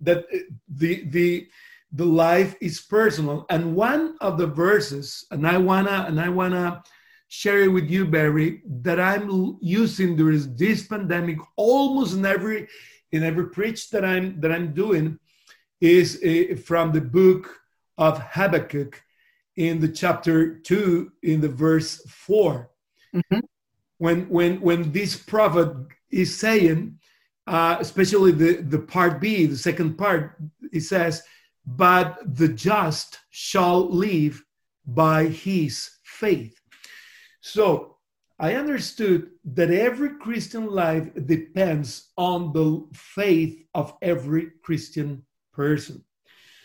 that 0.00 0.18
uh, 0.32 0.38
the 0.68 1.04
the 1.04 1.48
the 1.92 2.04
life 2.04 2.54
is 2.60 2.80
personal. 2.80 3.46
And 3.50 3.74
one 3.74 4.16
of 4.20 4.38
the 4.38 4.46
verses, 4.46 5.24
and 5.30 5.46
I 5.46 5.58
wanna 5.58 6.06
and 6.08 6.20
I 6.20 6.28
wanna 6.28 6.82
share 7.28 7.62
it 7.62 7.68
with 7.68 7.88
you, 7.90 8.06
Barry, 8.06 8.62
that 8.66 8.98
I'm 8.98 9.58
using 9.60 10.16
during 10.16 10.56
this 10.56 10.86
pandemic 10.86 11.38
almost 11.56 12.14
in 12.16 12.24
every 12.24 12.68
in 13.12 13.22
every 13.22 13.48
preach 13.50 13.90
that 13.90 14.04
I'm 14.04 14.40
that 14.40 14.50
I'm 14.50 14.74
doing 14.74 15.18
is 15.80 16.22
uh, 16.24 16.56
from 16.56 16.92
the 16.92 17.00
book 17.00 17.60
of 17.96 18.20
Habakkuk 18.20 19.02
in 19.56 19.80
the 19.80 19.88
chapter 19.88 20.58
two 20.58 21.12
in 21.22 21.40
the 21.40 21.48
verse 21.48 22.00
4 22.06 22.70
mm-hmm. 23.14 23.40
When 23.98 24.28
when 24.28 24.60
when 24.60 24.92
this 24.92 25.16
prophet 25.16 25.74
is 26.10 26.38
saying, 26.38 26.98
uh, 27.46 27.76
especially 27.80 28.32
the 28.32 28.62
the 28.62 28.78
part 28.78 29.20
B, 29.20 29.46
the 29.46 29.56
second 29.56 29.98
part, 29.98 30.36
it 30.72 30.82
says, 30.82 31.22
"But 31.66 32.18
the 32.36 32.48
just 32.48 33.18
shall 33.30 33.90
live 33.90 34.44
by 34.86 35.26
his 35.26 35.90
faith." 36.04 36.57
So 37.40 37.98
I 38.38 38.54
understood 38.54 39.30
that 39.44 39.70
every 39.70 40.10
Christian 40.18 40.66
life 40.66 41.08
depends 41.26 42.10
on 42.16 42.52
the 42.52 42.86
faith 42.92 43.64
of 43.74 43.94
every 44.00 44.52
Christian 44.62 45.24
person. 45.52 46.04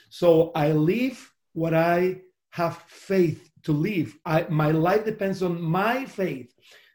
So 0.09 0.51
I 0.55 0.71
live 0.71 1.33
what 1.53 1.73
I 1.73 2.21
have 2.51 2.77
faith 2.87 3.49
to 3.63 3.71
live. 3.71 4.15
I, 4.25 4.45
my 4.49 4.69
life 4.69 5.05
depends 5.05 5.41
on 5.41 5.59
my 5.59 6.05
faith, 6.05 6.53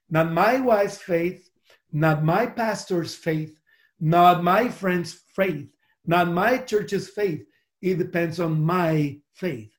not 0.09 0.31
my 0.31 0.61
wife's 0.61 0.99
faith, 0.99 1.51
not 1.91 2.23
my 2.23 2.47
pastor's 2.47 3.15
faith, 3.15 3.59
not 3.99 4.45
my 4.45 4.69
friend's 4.69 5.13
faith, 5.35 5.69
not 6.07 6.29
my 6.29 6.59
church's 6.59 7.09
faith. 7.09 7.45
It 7.83 7.99
depends 7.99 8.39
on 8.39 8.63
my 8.63 9.19
faith. 9.35 9.73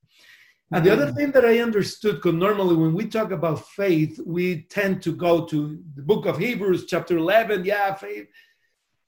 And 0.72 0.86
the 0.86 0.92
other 0.92 1.08
mm. 1.08 1.16
thing 1.16 1.32
that 1.32 1.46
I 1.46 1.60
understood, 1.60 2.16
because 2.16 2.36
normally 2.36 2.76
when 2.76 2.94
we 2.94 3.08
talk 3.08 3.32
about 3.32 3.68
faith, 3.70 4.20
we 4.24 4.64
tend 4.64 5.02
to 5.04 5.16
go 5.16 5.46
to 5.46 5.80
the 5.96 6.04
book 6.04 6.26
of 6.28 6.38
Hebrews, 6.38 6.86
chapter 6.86 7.18
11, 7.18 7.66
yeah, 7.66 7.96
faith. 7.96 8.28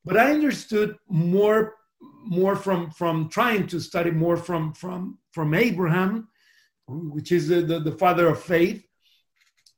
But 0.04 0.18
I 0.18 0.32
understood 0.32 0.98
more, 1.08 1.76
more 2.00 2.56
from, 2.56 2.90
from 2.90 3.30
trying 3.30 3.68
to 3.68 3.80
study 3.80 4.10
more 4.10 4.38
from, 4.38 4.74
from, 4.74 5.20
from 5.32 5.54
Abraham, 5.54 6.30
which 6.88 7.32
is 7.32 7.50
the, 7.50 7.62
the, 7.62 7.80
the 7.80 7.92
father 7.92 8.28
of 8.28 8.42
faith. 8.42 8.84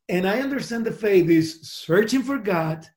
And 0.07 0.27
I 0.27 0.39
understand 0.39 0.85
the 0.85 0.91
faith 0.91 1.29
is 1.29 1.61
searching 1.69 2.23
for 2.23 2.37
God, 2.37 2.87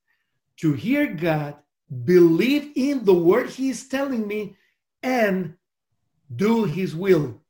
to 0.58 0.72
hear 0.72 1.06
God, 1.06 1.56
believe 2.04 2.72
in 2.76 3.04
the 3.04 3.14
word 3.14 3.50
He 3.50 3.68
is 3.68 3.88
telling 3.88 4.26
me, 4.26 4.56
and 5.02 5.54
do 6.34 6.64
His 6.64 6.94
will. 6.94 7.40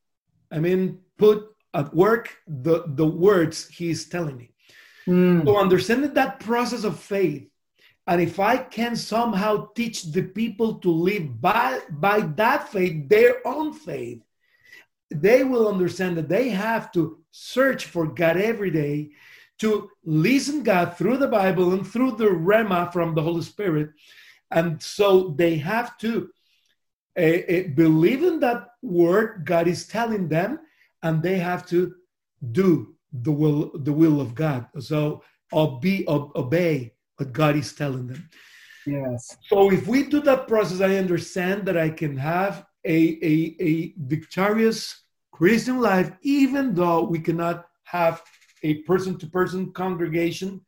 I 0.51 0.61
mean, 0.61 1.01
put 1.17 1.55
at 1.75 1.95
work 1.95 2.37
the, 2.47 2.85
the 2.87 3.07
words 3.07 3.69
he's 3.69 4.09
telling 4.09 4.37
me. 4.37 4.51
Mm. 5.07 5.45
So 5.45 5.59
understanding 5.59 6.15
that 6.15 6.41
process 6.41 6.85
of 6.85 6.99
faith, 6.99 7.49
and 8.07 8.21
if 8.21 8.39
I 8.39 8.57
can 8.57 8.97
somehow 8.97 9.69
teach 9.75 10.05
the 10.05 10.23
people 10.23 10.75
to 10.75 10.91
live 10.91 11.41
by, 11.41 11.81
by 11.91 12.21
that 12.21 12.69
faith, 12.69 13.09
their 13.09 13.47
own 13.47 13.73
faith, 13.73 14.23
they 15.11 15.45
will 15.45 15.69
understand 15.69 16.17
that 16.17 16.29
they 16.29 16.49
have 16.51 16.93
to 16.93 17.19
search 17.31 17.87
for 17.87 18.07
God 18.07 18.37
every 18.37 18.71
day 18.71 19.11
to 19.59 19.91
listen 20.05 20.63
God 20.63 20.97
through 20.97 21.17
the 21.17 21.29
Bible 21.29 21.73
and 21.73 21.87
through 21.87 22.13
the 22.13 22.27
Rhema 22.27 22.93
from 22.93 23.15
the 23.15 23.23
Holy 23.23 23.43
Spirit. 23.43 23.91
And 24.51 24.83
so 24.83 25.35
they 25.37 25.57
have 25.57 25.97
to 25.99 26.29
uh, 27.19 27.23
uh, 27.23 27.63
believe 27.75 28.23
in 28.23 28.41
that 28.41 28.69
word 28.83 29.45
God 29.45 29.67
is 29.67 29.87
telling 29.87 30.29
them, 30.29 30.61
and 31.03 31.23
they 31.23 31.39
have 31.39 31.67
to 31.69 31.95
do 32.53 32.95
the 33.13 33.33
will 33.33 33.71
the 33.75 33.93
will 33.93 34.21
of 34.21 34.35
God. 34.35 34.67
So 34.79 35.23
obey, 35.53 36.05
obey 36.09 36.93
what 37.17 37.33
God 37.33 37.57
is 37.57 37.73
telling 37.73 38.07
them. 38.07 38.29
Yes. 38.87 39.37
So 39.49 39.73
if 39.73 39.87
we 39.87 40.05
do 40.05 40.21
that 40.23 40.47
process, 40.47 40.81
I 40.81 40.97
understand 40.97 41.67
that 41.67 41.77
I 41.77 41.91
can 41.91 42.17
have 42.17 42.67
a, 42.85 43.19
a, 43.23 43.57
a 43.61 43.95
victorious 43.99 45.03
Christian 45.33 45.81
life, 45.81 46.13
even 46.23 46.75
though 46.75 47.03
we 47.03 47.19
cannot 47.19 47.67
have 47.85 48.23
a 48.63 48.83
person-to-person 48.83 49.73
congregation, 49.73 50.61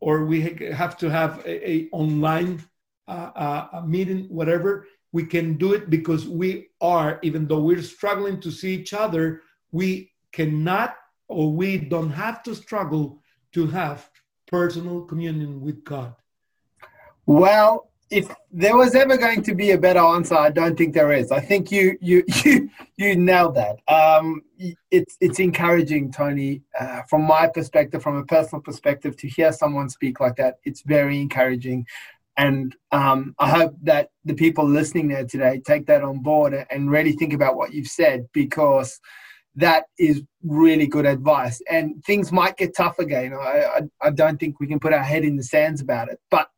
or 0.00 0.24
we 0.24 0.40
have 0.72 0.96
to 0.98 1.10
have 1.10 1.42
a, 1.44 1.70
a 1.70 1.88
online 1.92 2.62
uh, 3.08 3.30
uh, 3.34 3.82
meeting, 3.86 4.26
whatever. 4.28 4.86
We 5.12 5.24
can 5.24 5.56
do 5.56 5.72
it 5.72 5.88
because 5.88 6.28
we 6.28 6.68
are, 6.80 7.18
even 7.22 7.46
though 7.46 7.60
we're 7.60 7.82
struggling 7.82 8.40
to 8.40 8.50
see 8.50 8.74
each 8.74 8.92
other, 8.92 9.42
we 9.72 10.12
cannot 10.32 10.96
or 11.28 11.52
we 11.52 11.76
don't 11.76 12.10
have 12.10 12.42
to 12.42 12.54
struggle 12.54 13.22
to 13.52 13.66
have 13.66 14.08
personal 14.46 15.02
communion 15.02 15.60
with 15.60 15.84
God. 15.84 16.14
Well, 17.26 17.90
if 18.10 18.34
there 18.50 18.76
was 18.76 18.94
ever 18.94 19.18
going 19.18 19.42
to 19.42 19.54
be 19.54 19.72
a 19.72 19.78
better 19.78 19.98
answer, 19.98 20.34
I 20.34 20.50
don't 20.50 20.76
think 20.76 20.94
there 20.94 21.12
is. 21.12 21.30
I 21.30 21.40
think 21.40 21.70
you 21.70 21.98
you 22.00 22.24
you 22.44 22.70
you 22.96 23.16
nailed 23.16 23.56
that. 23.56 23.76
Um, 23.86 24.42
it's 24.90 25.16
it's 25.20 25.38
encouraging, 25.38 26.10
Tony, 26.12 26.62
uh, 26.78 27.02
from 27.02 27.22
my 27.22 27.48
perspective, 27.48 28.02
from 28.02 28.16
a 28.16 28.24
personal 28.24 28.62
perspective, 28.62 29.16
to 29.18 29.28
hear 29.28 29.52
someone 29.52 29.90
speak 29.90 30.20
like 30.20 30.36
that. 30.36 30.56
It's 30.64 30.82
very 30.82 31.20
encouraging, 31.20 31.86
and 32.38 32.74
um, 32.92 33.34
I 33.38 33.50
hope 33.50 33.74
that 33.82 34.10
the 34.24 34.34
people 34.34 34.66
listening 34.66 35.08
there 35.08 35.26
today 35.26 35.60
take 35.66 35.86
that 35.86 36.02
on 36.02 36.20
board 36.20 36.54
and 36.70 36.90
really 36.90 37.12
think 37.12 37.34
about 37.34 37.56
what 37.56 37.74
you've 37.74 37.88
said 37.88 38.26
because 38.32 38.98
that 39.58 39.86
is 39.98 40.22
really 40.44 40.86
good 40.86 41.04
advice. 41.04 41.60
And 41.68 42.02
things 42.04 42.30
might 42.30 42.56
get 42.56 42.76
tough 42.76 42.98
again. 42.98 43.32
I, 43.34 43.64
I, 43.76 43.80
I 44.00 44.10
don't 44.10 44.38
think 44.38 44.60
we 44.60 44.68
can 44.68 44.78
put 44.78 44.94
our 44.94 45.02
head 45.02 45.24
in 45.24 45.36
the 45.36 45.42
sands 45.42 45.80
about 45.80 46.08
it, 46.08 46.20
but 46.30 46.48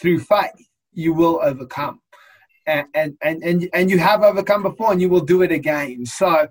through 0.00 0.20
faith, 0.20 0.68
you 0.92 1.14
will 1.14 1.38
overcome. 1.42 2.00
And, 2.66 2.88
and, 2.94 3.16
and, 3.22 3.68
and 3.72 3.90
you 3.90 3.98
have 3.98 4.22
overcome 4.22 4.64
before 4.64 4.90
and 4.90 5.00
you 5.00 5.08
will 5.08 5.20
do 5.20 5.42
it 5.42 5.52
again. 5.52 6.04
So 6.04 6.48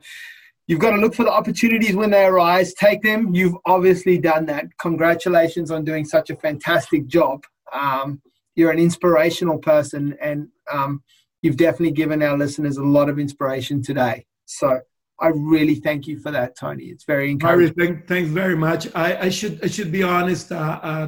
you've 0.67 0.79
got 0.79 0.91
to 0.91 0.97
look 0.97 1.13
for 1.13 1.25
the 1.25 1.31
opportunities 1.31 1.93
when 1.93 2.09
they 2.09 2.23
arise, 2.23 2.73
take 2.73 3.01
them. 3.01 3.35
You've 3.35 3.57
obviously 3.65 4.17
done 4.17 4.45
that. 4.45 4.65
Congratulations 4.79 5.71
on 5.71 5.83
doing 5.83 6.05
such 6.05 6.29
a 6.29 6.37
fantastic 6.37 7.05
job. 7.07 7.43
Um, 7.73 8.21
you're 8.55 8.71
an 8.71 8.79
inspirational 8.79 9.57
person 9.57 10.15
and 10.21 10.47
um, 10.71 11.03
you've 11.41 11.57
definitely 11.57 11.91
given 11.91 12.23
our 12.23 12.37
listeners 12.37 12.77
a 12.77 12.83
lot 12.83 13.09
of 13.09 13.19
inspiration 13.19 13.81
today. 13.81 14.25
So 14.45 14.79
I 15.19 15.27
really 15.27 15.75
thank 15.75 16.07
you 16.07 16.19
for 16.19 16.31
that, 16.31 16.57
Tony. 16.57 16.85
It's 16.85 17.05
very 17.05 17.31
encouraging. 17.31 17.75
Thank, 17.75 18.07
thanks 18.07 18.29
very 18.29 18.55
much. 18.55 18.87
I, 18.95 19.17
I, 19.17 19.29
should 19.29 19.63
I 19.63 19.67
should 19.67 19.91
be 19.91 20.03
honest. 20.03 20.51
Uh, 20.51 20.79
uh, 20.83 21.07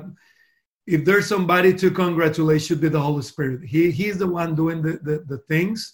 if 0.86 1.04
there's 1.04 1.28
somebody 1.28 1.74
to 1.74 1.92
congratulate, 1.92 2.62
should 2.62 2.80
be 2.80 2.88
the 2.88 3.02
Holy 3.02 3.22
Spirit. 3.22 3.66
He 3.66 3.92
he's 3.92 4.18
the 4.18 4.28
one 4.28 4.56
doing 4.56 4.82
the, 4.82 5.00
the, 5.04 5.24
the 5.28 5.38
things. 5.50 5.94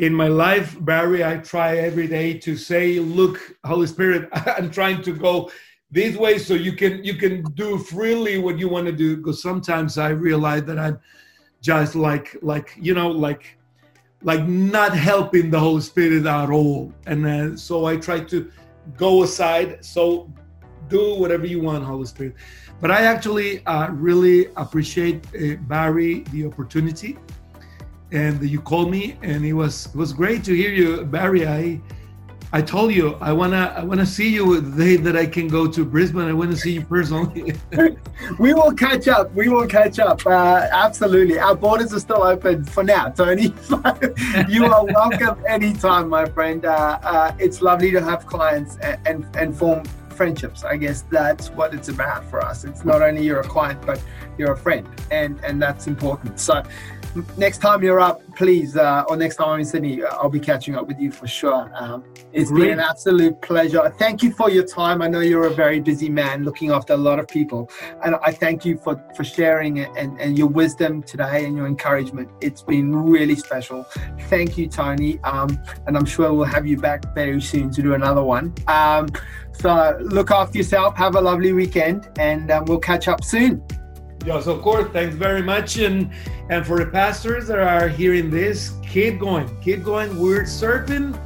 In 0.00 0.14
my 0.14 0.28
life, 0.28 0.76
Barry, 0.80 1.24
I 1.24 1.36
try 1.36 1.76
every 1.76 2.08
day 2.08 2.36
to 2.38 2.56
say, 2.56 2.98
"Look, 2.98 3.38
Holy 3.64 3.86
Spirit, 3.86 4.28
I'm 4.32 4.70
trying 4.70 5.02
to 5.02 5.12
go 5.12 5.52
this 5.90 6.16
way, 6.16 6.38
so 6.38 6.54
you 6.54 6.72
can 6.72 7.04
you 7.04 7.14
can 7.14 7.42
do 7.54 7.78
freely 7.78 8.38
what 8.38 8.58
you 8.58 8.68
want 8.68 8.86
to 8.86 8.92
do." 8.92 9.16
Because 9.18 9.40
sometimes 9.40 9.98
I 9.98 10.08
realize 10.08 10.64
that 10.64 10.78
I'm 10.78 10.98
just 11.60 11.94
like 11.94 12.36
like 12.42 12.76
you 12.80 12.94
know 12.94 13.10
like 13.10 13.56
like 14.22 14.46
not 14.46 14.96
helping 14.96 15.50
the 15.50 15.58
Holy 15.58 15.80
Spirit 15.80 16.26
at 16.26 16.50
all. 16.50 16.92
And 17.06 17.58
so 17.58 17.86
I 17.86 17.96
try 17.96 18.20
to 18.20 18.50
go 18.96 19.22
aside. 19.22 19.84
So 19.84 20.30
do 20.88 21.14
whatever 21.14 21.46
you 21.46 21.60
want, 21.60 21.84
Holy 21.84 22.06
Spirit. 22.06 22.34
But 22.80 22.90
I 22.90 23.02
actually 23.02 23.64
uh, 23.66 23.90
really 23.90 24.46
appreciate 24.56 25.26
uh, 25.34 25.56
Barry 25.68 26.24
the 26.32 26.46
opportunity, 26.46 27.18
and 28.10 28.42
you 28.42 28.60
called 28.60 28.90
me, 28.90 29.16
and 29.22 29.44
it 29.44 29.52
was 29.52 29.86
it 29.86 29.94
was 29.94 30.12
great 30.12 30.42
to 30.44 30.54
hear 30.54 30.70
you, 30.70 31.04
Barry. 31.04 31.46
I 31.46 31.80
I 32.52 32.60
told 32.60 32.92
you 32.92 33.16
I 33.20 33.32
wanna 33.32 33.72
I 33.76 33.84
wanna 33.84 34.06
see 34.06 34.28
you 34.28 34.60
the 34.60 34.84
day 34.84 34.96
that 34.96 35.16
I 35.16 35.26
can 35.26 35.46
go 35.46 35.68
to 35.68 35.84
Brisbane. 35.84 36.26
I 36.28 36.32
want 36.32 36.50
to 36.50 36.56
see 36.56 36.72
you 36.72 36.82
personally. 36.82 37.54
we 38.40 38.54
will 38.54 38.72
catch 38.72 39.06
up. 39.06 39.32
We 39.34 39.48
will 39.48 39.68
catch 39.68 40.00
up. 40.00 40.26
Uh, 40.26 40.66
absolutely. 40.72 41.38
Our 41.38 41.54
borders 41.54 41.94
are 41.94 42.00
still 42.00 42.24
open 42.24 42.64
for 42.64 42.82
now, 42.82 43.08
Tony. 43.10 43.54
you 44.48 44.64
are 44.64 44.84
welcome 44.84 45.44
anytime, 45.46 46.08
my 46.08 46.26
friend. 46.26 46.64
Uh, 46.64 46.98
uh, 47.02 47.32
it's 47.38 47.62
lovely 47.62 47.92
to 47.92 48.00
have 48.02 48.26
clients 48.26 48.78
and, 48.78 49.00
and, 49.06 49.36
and 49.36 49.56
form 49.56 49.84
friendships. 50.10 50.64
I 50.64 50.76
guess 50.76 51.02
that's 51.02 51.50
what 51.50 51.72
it's 51.72 51.88
about 51.88 52.24
for 52.28 52.44
us. 52.44 52.64
It's 52.64 52.84
not 52.84 53.00
only 53.00 53.24
you're 53.24 53.40
a 53.40 53.48
client, 53.48 53.80
but 53.86 54.02
you're 54.36 54.52
a 54.52 54.56
friend, 54.56 54.88
and 55.10 55.38
and 55.44 55.62
that's 55.62 55.86
important. 55.86 56.40
So 56.40 56.62
next 57.36 57.58
time 57.58 57.82
you're 57.82 58.00
up, 58.00 58.22
please, 58.36 58.76
uh, 58.76 59.04
or 59.08 59.16
next 59.16 59.36
time 59.36 59.48
I'm 59.48 59.60
in 59.60 59.64
Sydney, 59.64 60.02
uh, 60.02 60.08
I'll 60.16 60.28
be 60.28 60.40
catching 60.40 60.76
up 60.76 60.86
with 60.86 60.98
you 60.98 61.10
for 61.10 61.26
sure. 61.26 61.70
Um, 61.74 62.04
it's 62.32 62.50
Great. 62.50 62.68
been 62.68 62.72
an 62.72 62.80
absolute 62.80 63.40
pleasure. 63.42 63.92
Thank 63.98 64.22
you 64.22 64.32
for 64.32 64.50
your 64.50 64.64
time. 64.64 65.02
I 65.02 65.08
know 65.08 65.20
you're 65.20 65.46
a 65.46 65.54
very 65.54 65.80
busy 65.80 66.08
man 66.08 66.44
looking 66.44 66.70
after 66.70 66.92
a 66.92 66.96
lot 66.96 67.18
of 67.18 67.26
people. 67.28 67.70
And 68.04 68.16
I 68.22 68.32
thank 68.32 68.64
you 68.64 68.78
for, 68.78 69.02
for 69.16 69.24
sharing 69.24 69.78
it 69.78 69.90
and, 69.96 70.20
and 70.20 70.38
your 70.38 70.46
wisdom 70.46 71.02
today 71.02 71.44
and 71.44 71.56
your 71.56 71.66
encouragement. 71.66 72.28
It's 72.40 72.62
been 72.62 72.94
really 72.94 73.36
special. 73.36 73.84
Thank 74.28 74.56
you, 74.56 74.68
Tony. 74.68 75.18
Um, 75.24 75.60
and 75.86 75.96
I'm 75.96 76.06
sure 76.06 76.32
we'll 76.32 76.44
have 76.44 76.66
you 76.66 76.76
back 76.76 77.14
very 77.14 77.40
soon 77.40 77.70
to 77.70 77.82
do 77.82 77.94
another 77.94 78.22
one. 78.22 78.54
Um, 78.68 79.08
so 79.52 79.98
look 80.00 80.30
after 80.30 80.58
yourself. 80.58 80.96
Have 80.96 81.16
a 81.16 81.20
lovely 81.20 81.52
weekend 81.52 82.08
and 82.18 82.50
um, 82.50 82.64
we'll 82.66 82.78
catch 82.78 83.08
up 83.08 83.24
soon. 83.24 83.62
Yes, 84.26 84.46
of 84.46 84.60
course. 84.60 84.90
Thanks 84.92 85.14
very 85.14 85.42
much. 85.42 85.78
And 85.78 86.10
and 86.50 86.66
for 86.66 86.78
the 86.78 86.90
pastors 86.90 87.46
that 87.48 87.58
are 87.58 87.88
hearing 87.88 88.30
this, 88.30 88.74
keep 88.86 89.18
going, 89.18 89.48
keep 89.62 89.82
going. 89.82 90.18
We're 90.18 90.46
serving 90.46 91.18